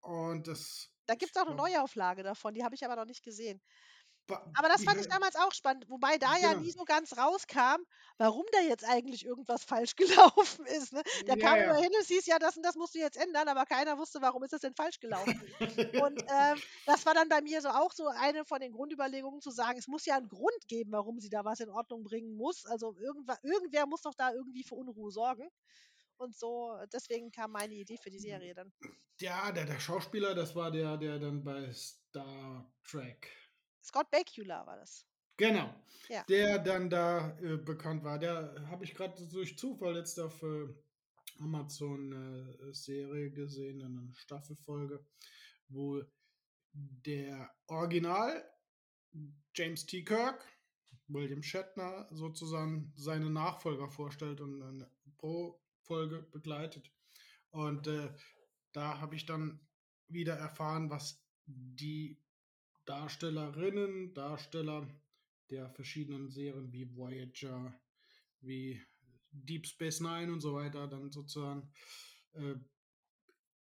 und 0.02 0.48
das 0.48 0.94
Da 1.10 1.16
gibt's 1.16 1.36
auch 1.38 1.46
'ne 1.46 1.56
war- 1.56 1.56
Neuauflage 1.56 2.24
davon, 2.24 2.54
die 2.54 2.64
habe 2.64 2.76
ich 2.76 2.86
aber 2.86 2.96
noch 2.96 3.06
nicht 3.06 3.24
gesehen. 3.24 3.62
Aber 4.56 4.68
das 4.70 4.84
fand 4.84 4.96
ich 5.02 5.08
damals 5.08 5.36
auch 5.36 5.52
spannend, 5.54 5.90
wobei 5.90 6.18
da 6.20 6.38
ja 6.38 6.54
Genau. 6.54 6.60
nie 6.60 6.72
so 6.72 6.84
ganz 6.86 7.18
rauskam, 7.18 7.82
warum 8.18 8.46
da 8.52 8.60
jetzt 8.62 8.84
eigentlich 8.86 9.26
irgendwas 9.26 9.64
falsch 9.66 9.96
gelaufen 9.96 10.66
ist, 10.68 10.94
ne? 10.94 11.02
Da 11.26 11.36
Ja, 11.36 11.36
kam 11.36 11.60
ja. 11.60 11.74
immer 11.74 11.82
hin, 11.82 11.92
es 12.00 12.08
hieß: 12.08 12.26
„Ja, 12.28 12.38
das 12.40 12.56
und 12.58 12.64
das 12.64 12.76
musst 12.76 12.94
du 12.94 13.00
jetzt 13.00 13.18
ändern“, 13.18 13.48
aber 13.48 13.66
keiner 13.66 13.98
wusste, 13.98 14.22
warum 14.22 14.44
ist 14.44 14.54
das 14.54 14.62
denn 14.62 14.76
falsch 14.76 15.00
gelaufen. 15.00 15.50
Und, 15.96 16.22
ähm, 16.34 16.62
das 16.86 17.06
war 17.06 17.14
dann 17.16 17.30
bei 17.30 17.42
mir 17.42 17.62
so 17.62 17.70
auch 17.70 17.92
so 17.94 18.08
eine 18.08 18.46
von 18.46 18.60
den 18.60 18.74
Grundüberlegungen 18.74 19.42
zu 19.42 19.50
sagen, 19.52 19.80
es 19.80 19.88
muss 19.88 20.06
ja 20.06 20.18
'n 20.18 20.28
Grund 20.30 20.68
geben, 20.68 20.92
warum 20.92 21.20
sie 21.20 21.30
da 21.30 21.44
was 21.46 21.60
in 21.60 21.70
Ordnung 21.70 22.04
bringen 22.04 22.36
muss. 22.36 22.66
Also, 22.66 22.96
irgendwa 23.00 23.38
irgendwer 23.44 23.88
muss 23.88 24.02
doch 24.02 24.14
da 24.16 24.32
irgendwie 24.34 24.64
für 24.64 24.76
Unruhe 24.76 25.12
sorgen. 25.12 25.48
Und 26.18 26.36
so 26.38 26.78
deswegen 26.94 27.32
kam 27.32 27.52
meine 27.52 27.74
Idee 27.76 27.98
für 28.02 28.10
die 28.12 28.20
Serie 28.20 28.54
dann. 28.56 28.72
Ja, 29.20 29.52
der, 29.52 29.66
der 29.66 29.80
Schauspieler, 29.80 30.36
das 30.36 30.56
war 30.56 30.72
der, 30.72 30.98
der 30.98 31.20
dann 31.20 31.44
bei 31.44 31.72
Star 31.74 32.72
Trek. 32.84 33.32
Scott 33.84 34.10
Bakula 34.12 34.65
war 34.65 34.78
das. 34.78 35.06
Genau. 35.38 35.74
Ja. 36.10 36.24
Der 36.30 36.60
dann 36.60 36.89
da 36.89 37.38
äh, 37.39 37.58
bekannt 37.58 38.04
war. 38.04 38.19
Der 38.19 38.56
habe 38.69 38.84
ich 38.84 38.93
gerade 38.93 39.28
durch 39.28 39.58
Zufall 39.58 39.96
jetzt 39.98 40.19
auf 40.19 40.41
äh, 40.43 40.67
Amazon 41.39 42.13
eine 42.13 42.74
Serie 42.74 43.32
gesehen, 43.32 43.82
eine 43.82 44.13
Staffelfolge, 44.15 45.06
wo 45.69 46.04
der 46.74 47.52
Original 47.67 48.43
James 49.56 49.86
T. 49.86 50.04
Kirk, 50.04 50.46
William 51.08 51.43
Shatner, 51.43 52.08
sozusagen 52.12 52.91
seine 52.96 53.30
Nachfolger 53.30 53.89
vorstellt 53.89 54.41
und 54.41 54.62
eine 54.62 54.89
pro 55.17 55.62
Folge 55.82 56.24
begleitet. 56.32 56.91
Und 57.50 57.88
äh, 57.88 58.13
da 58.72 59.00
habe 59.00 59.15
ich 59.15 59.26
dann 59.26 59.60
wieder 60.08 60.36
erfahren, 60.36 60.89
was 60.89 61.24
die 61.46 62.23
Darstellerinnen, 62.86 64.13
Darsteller 64.13 64.88
der 65.50 65.69
verschiedenen 65.69 66.30
Serien 66.30 66.72
wie 66.72 66.96
Voyager, 66.96 67.74
wie 68.41 68.82
Deep 69.32 69.67
Space 69.67 70.00
Nine 70.00 70.32
und 70.32 70.41
so 70.41 70.54
weiter 70.54 70.88
dann 70.88 71.12
sozusagen 71.12 71.72
äh, 72.34 72.56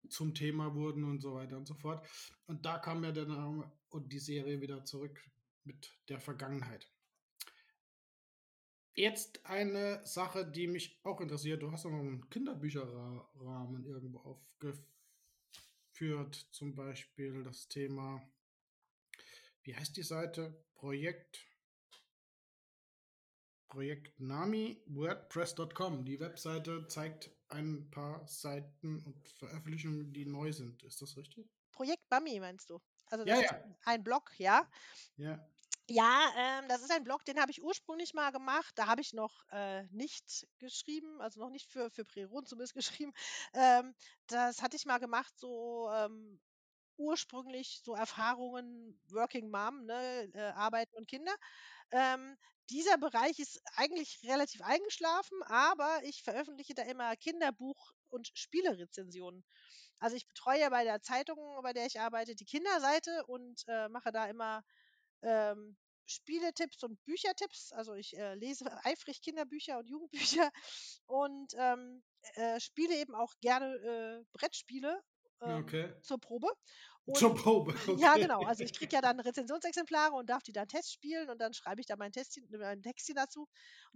zum 0.09 0.33
Thema 0.33 0.73
wurden 0.75 1.03
und 1.03 1.21
so 1.21 1.35
weiter 1.35 1.57
und 1.57 1.67
so 1.67 1.75
fort. 1.75 2.05
Und 2.47 2.65
da 2.65 2.79
kam 2.79 3.03
ja 3.03 3.11
der 3.11 3.25
Name 3.25 3.71
und 3.89 4.11
die 4.11 4.19
Serie 4.19 4.61
wieder 4.61 4.83
zurück 4.83 5.21
mit 5.63 5.95
der 6.09 6.19
Vergangenheit. 6.19 6.89
Jetzt 8.93 9.45
eine 9.45 10.05
Sache, 10.05 10.45
die 10.45 10.67
mich 10.67 10.99
auch 11.03 11.21
interessiert. 11.21 11.61
Du 11.61 11.71
hast 11.71 11.85
noch 11.85 11.93
einen 11.93 12.29
Kinderbücherrahmen 12.29 13.85
irgendwo 13.85 14.19
aufgeführt, 14.19 16.35
zum 16.51 16.75
Beispiel 16.75 17.43
das 17.43 17.69
Thema, 17.69 18.21
wie 19.63 19.75
heißt 19.75 19.95
die 19.97 20.03
Seite? 20.03 20.63
Projekt 20.75 21.45
Projekt 23.71 24.19
Nami 24.19 24.83
WordPress.com. 24.87 26.03
Die 26.03 26.19
Webseite 26.19 26.87
zeigt 26.87 27.31
ein 27.47 27.89
paar 27.89 28.27
Seiten 28.27 29.01
und 29.05 29.29
Veröffentlichungen, 29.29 30.11
die 30.11 30.25
neu 30.25 30.51
sind. 30.51 30.83
Ist 30.83 31.01
das 31.01 31.15
richtig? 31.15 31.49
Projekt 31.71 32.09
Bammi 32.09 32.39
meinst 32.41 32.69
du? 32.69 32.79
Also, 33.09 33.25
Ja, 33.25 33.41
ja. 33.41 33.63
ein 33.85 34.03
Blog, 34.03 34.33
ja? 34.37 34.69
Ja. 35.15 35.47
Ja, 35.89 36.31
ähm, 36.37 36.67
das 36.67 36.81
ist 36.81 36.91
ein 36.91 37.03
Blog, 37.03 37.25
den 37.25 37.39
habe 37.39 37.51
ich 37.51 37.63
ursprünglich 37.63 38.13
mal 38.13 38.31
gemacht. 38.31 38.73
Da 38.77 38.87
habe 38.87 39.01
ich 39.01 39.13
noch, 39.13 39.45
äh, 39.51 39.83
nicht 39.87 40.47
geschrieben, 40.57 41.19
also 41.21 41.39
noch 41.39 41.49
nicht 41.49 41.69
für 41.69 41.89
für 41.89 42.05
Preron 42.05 42.45
zumindest 42.45 42.73
geschrieben. 43.05 43.13
Ähm, 43.53 43.93
das 44.27 44.61
hatte 44.61 44.75
ich 44.75 44.85
mal 44.85 44.99
gemacht, 44.99 45.33
so, 45.37 45.89
ähm, 45.93 46.39
ursprünglich 47.01 47.81
so 47.83 47.95
Erfahrungen 47.95 49.01
Working 49.09 49.49
Mom, 49.51 49.85
ne, 49.85 50.29
äh, 50.33 50.39
Arbeiten 50.51 50.95
und 50.95 51.07
Kinder. 51.07 51.33
Ähm, 51.91 52.37
dieser 52.69 52.97
Bereich 52.97 53.39
ist 53.39 53.61
eigentlich 53.75 54.19
relativ 54.23 54.61
eingeschlafen, 54.61 55.41
aber 55.43 56.01
ich 56.03 56.23
veröffentliche 56.23 56.73
da 56.73 56.83
immer 56.83 57.15
Kinderbuch 57.17 57.91
und 58.09 58.31
Spielerezensionen. 58.33 59.45
Also, 59.99 60.15
ich 60.15 60.27
betreue 60.27 60.69
bei 60.69 60.83
der 60.83 61.01
Zeitung, 61.01 61.37
bei 61.63 61.73
der 61.73 61.85
ich 61.87 61.99
arbeite, 61.99 62.35
die 62.35 62.45
Kinderseite 62.45 63.25
und, 63.27 63.63
äh, 63.67 63.89
mache 63.89 64.11
da 64.11 64.27
immer, 64.27 64.63
ähm, 65.21 65.77
Spieletipps 66.05 66.83
und 66.83 67.03
Büchertipps. 67.05 67.71
Also, 67.71 67.93
ich, 67.93 68.17
äh, 68.17 68.35
lese 68.35 68.65
eifrig 68.85 69.21
Kinderbücher 69.21 69.79
und 69.79 69.89
Jugendbücher 69.89 70.51
und, 71.05 71.53
ähm, 71.57 72.03
äh, 72.35 72.59
spiele 72.59 72.95
eben 72.97 73.15
auch 73.15 73.33
gerne, 73.41 74.21
äh, 74.21 74.25
Brettspiele, 74.33 75.01
ähm, 75.41 75.71
Okay. 75.71 75.93
zur 76.01 76.19
Probe. 76.19 76.47
Und 77.05 77.33
Probe. 77.35 77.73
ja, 77.95 78.17
Okay. 78.17 78.19
genau. 78.19 78.43
Also, 78.43 78.63
ich 78.63 78.73
kriege 78.73 78.95
ja 78.95 79.01
dann 79.01 79.19
Rezensionsexemplare 79.19 80.13
und 80.13 80.29
darf 80.29 80.43
die 80.43 80.51
dann 80.53 80.67
Test 80.67 80.93
spielen 80.93 81.29
und 81.29 81.39
dann 81.41 81.53
schreibe 81.53 81.81
ich 81.81 81.87
da 81.87 81.95
mein 81.97 82.11
Testchen 82.11 82.47
mein 82.51 82.81
Textchen 82.81 83.15
dazu. 83.15 83.41
Und 83.41 83.49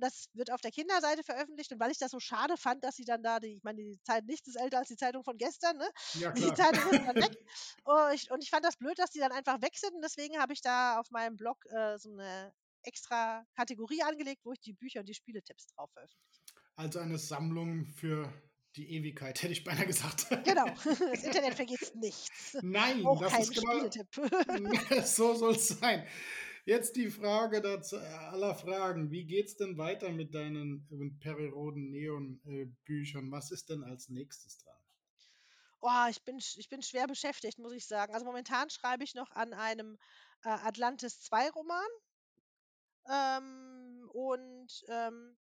das 0.03 0.27
wird 0.33 0.51
auf 0.51 0.61
der 0.61 0.71
Kinderseite 0.71 1.23
veröffentlicht 1.23 1.71
und 1.71 1.79
weil 1.79 1.91
ich 1.91 1.97
das 1.99 2.11
so 2.11 2.19
schade 2.19 2.57
fand, 2.57 2.83
dass 2.83 2.95
sie 2.95 3.05
dann 3.05 3.23
da 3.23 3.39
die 3.39 3.55
ich 3.57 3.63
meine, 3.63 3.81
die 3.81 3.99
Zeit 4.03 4.25
nichts 4.25 4.47
ist 4.47 4.55
älter 4.57 4.79
als 4.79 4.89
die 4.89 4.97
Zeitung 4.97 5.23
von 5.23 5.37
gestern, 5.37 5.77
ne? 5.77 5.87
Ja, 6.13 6.31
Die 6.35 6.51
klar. 6.51 6.53
Zeitung 6.53 6.85
ist 6.87 6.99
dann 7.05 7.19
weg. 7.19 7.31
Oh, 7.85 8.09
ich 8.13 8.31
und 8.31 8.43
ich 8.43 8.49
fand 8.49 8.65
das 8.65 8.77
blöd, 8.77 8.97
dass 8.99 9.11
die 9.11 9.19
dann 9.19 9.31
einfach 9.31 9.61
weg 9.61 9.77
sind 9.77 9.93
und 9.95 10.01
deswegen 10.03 10.39
habe 10.39 10.53
ich 10.53 10.61
da 10.61 10.99
auf 10.99 11.09
meinem 11.11 11.37
Blog, 11.37 11.65
äh, 11.67 11.97
so 11.97 12.09
'ne 12.11 12.53
extra 12.83 13.45
Kategorie 13.55 14.03
angelegt, 14.03 14.41
wo 14.45 14.51
ich 14.53 14.59
die 14.59 14.73
Bücher 14.73 14.99
und 15.01 15.09
die 15.09 15.13
Spieletipps 15.15 15.67
drauf 15.67 15.91
veröffentliche. 15.93 16.41
Also 16.77 16.99
eine 16.99 17.17
Sammlung 17.17 17.85
für 17.85 18.31
die 18.75 18.91
Ewigkeit, 18.91 19.41
hätte 19.41 19.53
ich 19.53 19.63
beinahe 19.63 19.87
gesagt. 19.87 20.27
Genau. 20.43 20.65
Das 20.85 21.23
Internet 21.23 21.55
vergisst 21.55 21.95
nichts. 21.95 22.57
Nein, 22.61 23.05
Auch 23.05 23.21
das 23.21 23.31
kein 23.31 23.41
ist 23.41 23.53
genau, 23.55 25.01
so 25.05 25.33
soll 25.35 25.55
es 25.55 25.67
sein. 25.67 26.05
Jetzt 26.65 26.95
die 26.95 27.11
Frage 27.11 27.61
dazu, 27.61 27.97
äh, 27.97 27.99
aller 27.99 28.55
Fragen. 28.55 29.11
Wie 29.11 29.25
geht's 29.25 29.55
denn 29.55 29.77
weiter 29.77 30.09
mit 30.11 30.33
deinen 30.33 30.87
äh, 30.91 31.23
Periroden 31.23 31.91
Neon 31.91 32.41
äh, 32.45 32.65
Büchern? 32.85 33.31
Was 33.31 33.51
ist 33.51 33.69
denn 33.69 33.83
als 33.83 34.09
nächstes 34.09 34.57
dran? 34.57 34.73
Oh, 35.81 36.09
ich 36.09 36.23
bin 36.23 36.37
ich 36.37 36.67
bin 36.67 36.81
schwer 36.81 37.05
beschäftigt, 37.05 37.59
muss 37.59 37.73
ich 37.73 37.85
sagen. 37.85 38.15
Also, 38.15 38.25
momentan 38.25 38.71
schreibe 38.71 39.03
ich 39.03 39.13
noch 39.13 39.29
an 39.31 39.53
einem, 39.53 39.99
äh, 40.43 40.49
Atlantis 40.49 41.21
2 41.21 41.51
Roman. 41.51 41.85
Ähm, 43.07 44.09
und, 44.11 44.85
ähm, 44.87 45.37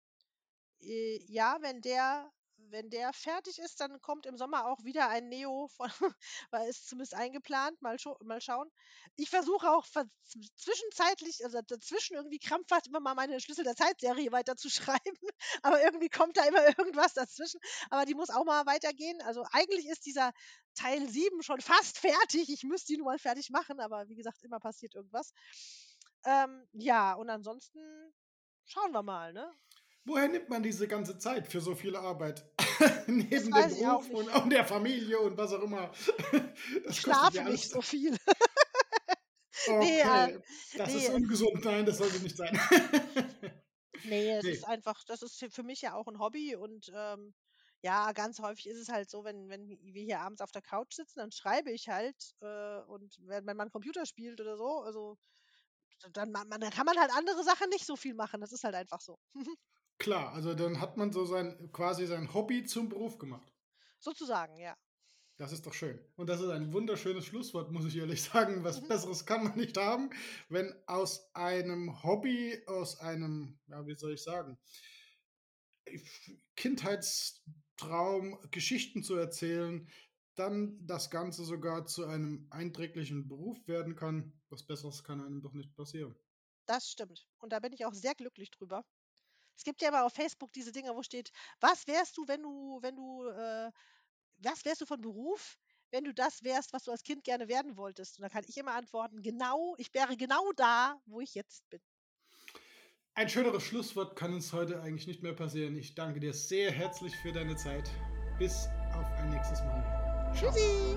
äh, 0.80 1.18
ja, 1.26 1.58
wenn 1.60 1.80
der 1.80 2.30
wenn 2.70 2.90
der 2.90 3.12
fertig 3.12 3.58
ist, 3.58 3.80
dann 3.80 4.00
kommt 4.00 4.26
im 4.26 4.36
Sommer 4.36 4.66
auch 4.66 4.82
wieder 4.84 5.08
ein 5.08 5.28
Neo 5.28 5.68
von, 5.68 5.90
weil 6.50 6.68
es 6.68 6.84
zumindest 6.86 7.14
eingeplant. 7.14 7.80
Mal, 7.82 7.96
mal 8.22 8.40
schauen. 8.40 8.70
Ich 9.16 9.30
versuche 9.30 9.70
auch 9.70 9.86
zwischenzeitlich, 10.56 11.44
also 11.44 11.60
dazwischen 11.62 12.16
irgendwie 12.16 12.38
krampfhaft 12.38 12.86
immer 12.86 13.00
mal 13.00 13.14
meine 13.14 13.40
Schlüssel 13.40 13.64
der 13.64 13.76
Zeitserie 13.76 14.32
weiter 14.32 14.56
zu 14.56 14.70
schreiben. 14.70 14.98
Aber 15.62 15.82
irgendwie 15.82 16.08
kommt 16.08 16.36
da 16.36 16.44
immer 16.44 16.66
irgendwas 16.78 17.14
dazwischen. 17.14 17.60
Aber 17.90 18.04
die 18.04 18.14
muss 18.14 18.30
auch 18.30 18.44
mal 18.44 18.66
weitergehen. 18.66 19.20
Also 19.22 19.44
eigentlich 19.52 19.86
ist 19.86 20.06
dieser 20.06 20.32
Teil 20.74 21.08
7 21.08 21.42
schon 21.42 21.60
fast 21.60 21.98
fertig. 21.98 22.48
Ich 22.50 22.62
müsste 22.64 22.92
ihn 22.92 22.98
nur 22.98 23.08
mal 23.08 23.18
fertig 23.18 23.50
machen, 23.50 23.80
aber 23.80 24.08
wie 24.08 24.14
gesagt, 24.16 24.42
immer 24.42 24.60
passiert 24.60 24.94
irgendwas. 24.94 25.32
Ähm, 26.24 26.66
ja, 26.72 27.14
und 27.14 27.30
ansonsten 27.30 27.80
schauen 28.64 28.92
wir 28.92 29.02
mal, 29.02 29.32
ne? 29.32 29.50
Woher 30.04 30.28
nimmt 30.28 30.48
man 30.48 30.62
diese 30.62 30.88
ganze 30.88 31.18
Zeit 31.18 31.46
für 31.46 31.60
so 31.60 31.74
viel 31.74 31.94
Arbeit? 31.94 32.44
Neben 33.06 33.28
dem 33.28 33.50
Beruf 33.50 34.08
und, 34.10 34.28
und, 34.28 34.50
der 34.50 34.64
Familie 34.64 35.18
und 35.18 35.36
was 35.36 35.52
auch 35.52 35.62
immer. 35.62 35.92
Ich 36.88 37.00
schlafe 37.00 37.36
ja 37.36 37.44
nicht 37.44 37.68
so 37.70 37.80
viel. 37.80 38.16
okay, 39.68 39.78
nee, 39.78 40.00
äh, 40.00 40.40
das 40.76 40.92
nee. 40.92 40.98
ist 40.98 41.10
ungesund. 41.10 41.64
Nein, 41.64 41.86
das 41.86 41.98
sollte 41.98 42.20
nicht 42.20 42.36
sein. 42.36 42.58
nee, 44.04 44.30
es 44.32 44.44
nee. 44.44 44.50
ist 44.50 44.66
einfach, 44.66 45.04
das 45.04 45.22
ist 45.22 45.44
für 45.50 45.62
mich 45.62 45.82
ja 45.82 45.94
auch 45.94 46.08
ein 46.08 46.18
Hobby 46.18 46.56
und 46.56 46.90
ähm, 46.94 47.34
ja, 47.82 48.12
ganz 48.12 48.40
häufig 48.40 48.66
ist 48.66 48.78
es 48.78 48.88
halt 48.88 49.08
so, 49.08 49.24
wenn, 49.24 49.48
wenn 49.48 49.68
wir 49.68 50.02
hier 50.02 50.20
abends 50.20 50.40
auf 50.40 50.50
der 50.50 50.62
Couch 50.62 50.94
sitzen, 50.94 51.20
dann 51.20 51.30
schreibe 51.30 51.70
ich 51.70 51.88
halt 51.88 52.16
äh, 52.40 52.80
und 52.86 53.16
wenn, 53.20 53.46
wenn 53.46 53.56
man 53.56 53.70
Computer 53.70 54.04
spielt 54.04 54.40
oder 54.40 54.56
so, 54.56 54.80
also 54.80 55.16
dann, 56.12 56.30
man, 56.30 56.48
dann 56.48 56.70
kann 56.70 56.86
man 56.86 56.98
halt 56.98 57.10
andere 57.12 57.42
Sachen 57.44 57.68
nicht 57.70 57.86
so 57.86 57.96
viel 57.96 58.14
machen. 58.14 58.40
Das 58.40 58.52
ist 58.52 58.64
halt 58.64 58.74
einfach 58.74 59.00
so. 59.00 59.18
Klar, 59.98 60.32
also 60.32 60.54
dann 60.54 60.80
hat 60.80 60.96
man 60.96 61.12
so 61.12 61.24
sein 61.24 61.70
quasi 61.72 62.06
sein 62.06 62.32
Hobby 62.32 62.64
zum 62.64 62.88
Beruf 62.88 63.18
gemacht. 63.18 63.52
Sozusagen, 63.98 64.56
ja. 64.56 64.76
Das 65.38 65.52
ist 65.52 65.66
doch 65.66 65.72
schön. 65.72 66.00
Und 66.16 66.28
das 66.28 66.40
ist 66.40 66.50
ein 66.50 66.72
wunderschönes 66.72 67.24
Schlusswort, 67.24 67.70
muss 67.70 67.84
ich 67.84 67.96
ehrlich 67.96 68.22
sagen. 68.30 68.64
Was 68.64 68.82
mhm. 68.82 68.88
Besseres 68.88 69.24
kann 69.24 69.44
man 69.44 69.56
nicht 69.56 69.76
haben, 69.76 70.10
wenn 70.48 70.74
aus 70.86 71.32
einem 71.34 72.02
Hobby, 72.02 72.60
aus 72.66 72.98
einem, 73.00 73.58
ja, 73.68 73.86
wie 73.86 73.94
soll 73.94 74.14
ich 74.14 74.22
sagen, 74.22 74.58
Kindheitstraum, 76.56 78.38
Geschichten 78.50 79.02
zu 79.02 79.14
erzählen, 79.14 79.88
dann 80.34 80.78
das 80.86 81.10
Ganze 81.10 81.44
sogar 81.44 81.86
zu 81.86 82.04
einem 82.04 82.46
einträglichen 82.50 83.28
Beruf 83.28 83.66
werden 83.66 83.96
kann. 83.96 84.32
Was 84.50 84.64
Besseres 84.64 85.02
kann 85.02 85.20
einem 85.20 85.40
doch 85.40 85.52
nicht 85.52 85.74
passieren. 85.74 86.14
Das 86.66 86.90
stimmt. 86.90 87.26
Und 87.38 87.52
da 87.52 87.60
bin 87.60 87.72
ich 87.72 87.86
auch 87.86 87.94
sehr 87.94 88.14
glücklich 88.14 88.50
drüber. 88.50 88.84
Es 89.58 89.64
gibt 89.64 89.82
ja 89.82 89.88
aber 89.88 90.04
auf 90.04 90.12
Facebook 90.12 90.52
diese 90.52 90.70
Dinge, 90.70 90.94
wo 90.94 91.02
steht, 91.02 91.32
was 91.60 91.86
wärst 91.88 92.16
du, 92.16 92.26
wenn 92.28 92.42
du, 92.42 92.78
wenn 92.80 92.94
du, 92.94 93.26
äh, 93.26 93.72
was 94.38 94.64
wärst 94.64 94.80
du 94.80 94.86
von 94.86 95.00
Beruf, 95.00 95.58
wenn 95.90 96.04
du 96.04 96.14
das 96.14 96.44
wärst, 96.44 96.72
was 96.72 96.84
du 96.84 96.92
als 96.92 97.02
Kind 97.02 97.24
gerne 97.24 97.48
werden 97.48 97.76
wolltest? 97.76 98.18
Und 98.18 98.22
da 98.22 98.28
kann 98.28 98.44
ich 98.46 98.56
immer 98.56 98.74
antworten, 98.74 99.20
genau, 99.20 99.74
ich 99.76 99.92
wäre 99.92 100.16
genau 100.16 100.52
da, 100.52 101.00
wo 101.06 101.20
ich 101.20 101.34
jetzt 101.34 101.68
bin. 101.70 101.80
Ein 103.14 103.28
schöneres 103.28 103.64
Schlusswort 103.64 104.14
kann 104.14 104.32
uns 104.32 104.52
heute 104.52 104.80
eigentlich 104.80 105.08
nicht 105.08 105.24
mehr 105.24 105.34
passieren. 105.34 105.76
Ich 105.76 105.96
danke 105.96 106.20
dir 106.20 106.32
sehr 106.32 106.70
herzlich 106.70 107.16
für 107.16 107.32
deine 107.32 107.56
Zeit. 107.56 107.90
Bis 108.38 108.68
auf 108.94 109.06
ein 109.16 109.30
nächstes 109.30 109.58
Mal. 109.62 110.32
Tschüssi! 110.36 110.96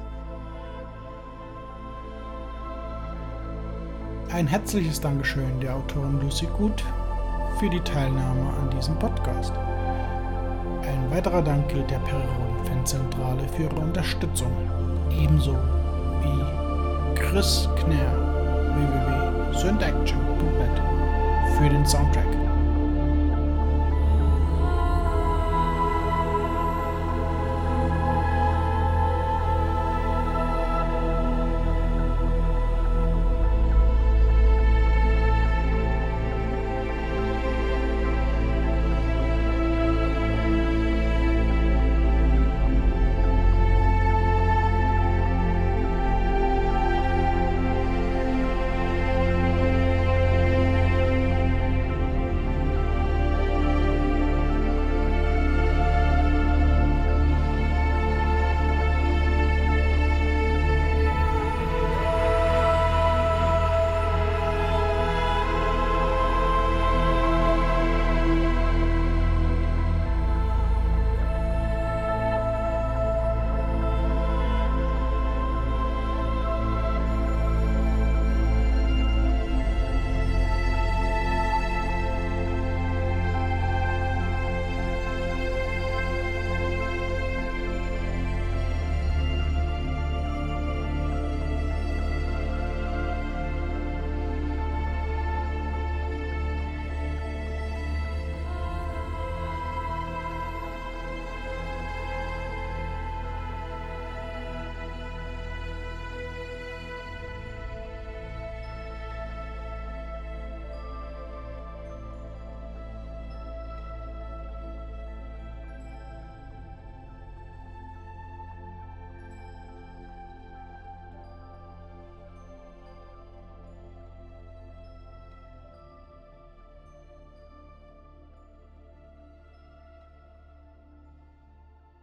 Ein 4.32 4.46
herzliches 4.46 5.02
Dankeschön 5.02 5.60
der 5.60 5.76
Autorin 5.76 6.22
Lucy 6.22 6.46
Gut 6.46 6.84
für 7.60 7.70
die 7.70 7.82
Teilnahme 7.82 8.50
an 8.60 8.70
diesem 8.76 8.98
Podcast. 8.98 9.54
Ein 10.82 11.12
weiterer 11.12 11.42
Dank 11.42 11.70
gilt 11.70 11.90
der 11.90 12.00
Periroden 12.00 12.66
Fanzentrale 12.66 13.48
für 13.56 13.64
ihre 13.64 13.76
Unterstützung, 13.76 14.52
ebenso 15.12 15.56
wie 16.22 17.16
Chris 17.16 17.70
Knär 17.78 18.12
www.syndaction.net 18.76 20.82
für 21.58 21.70
den 21.70 21.86
Soundtrack. 21.86 22.51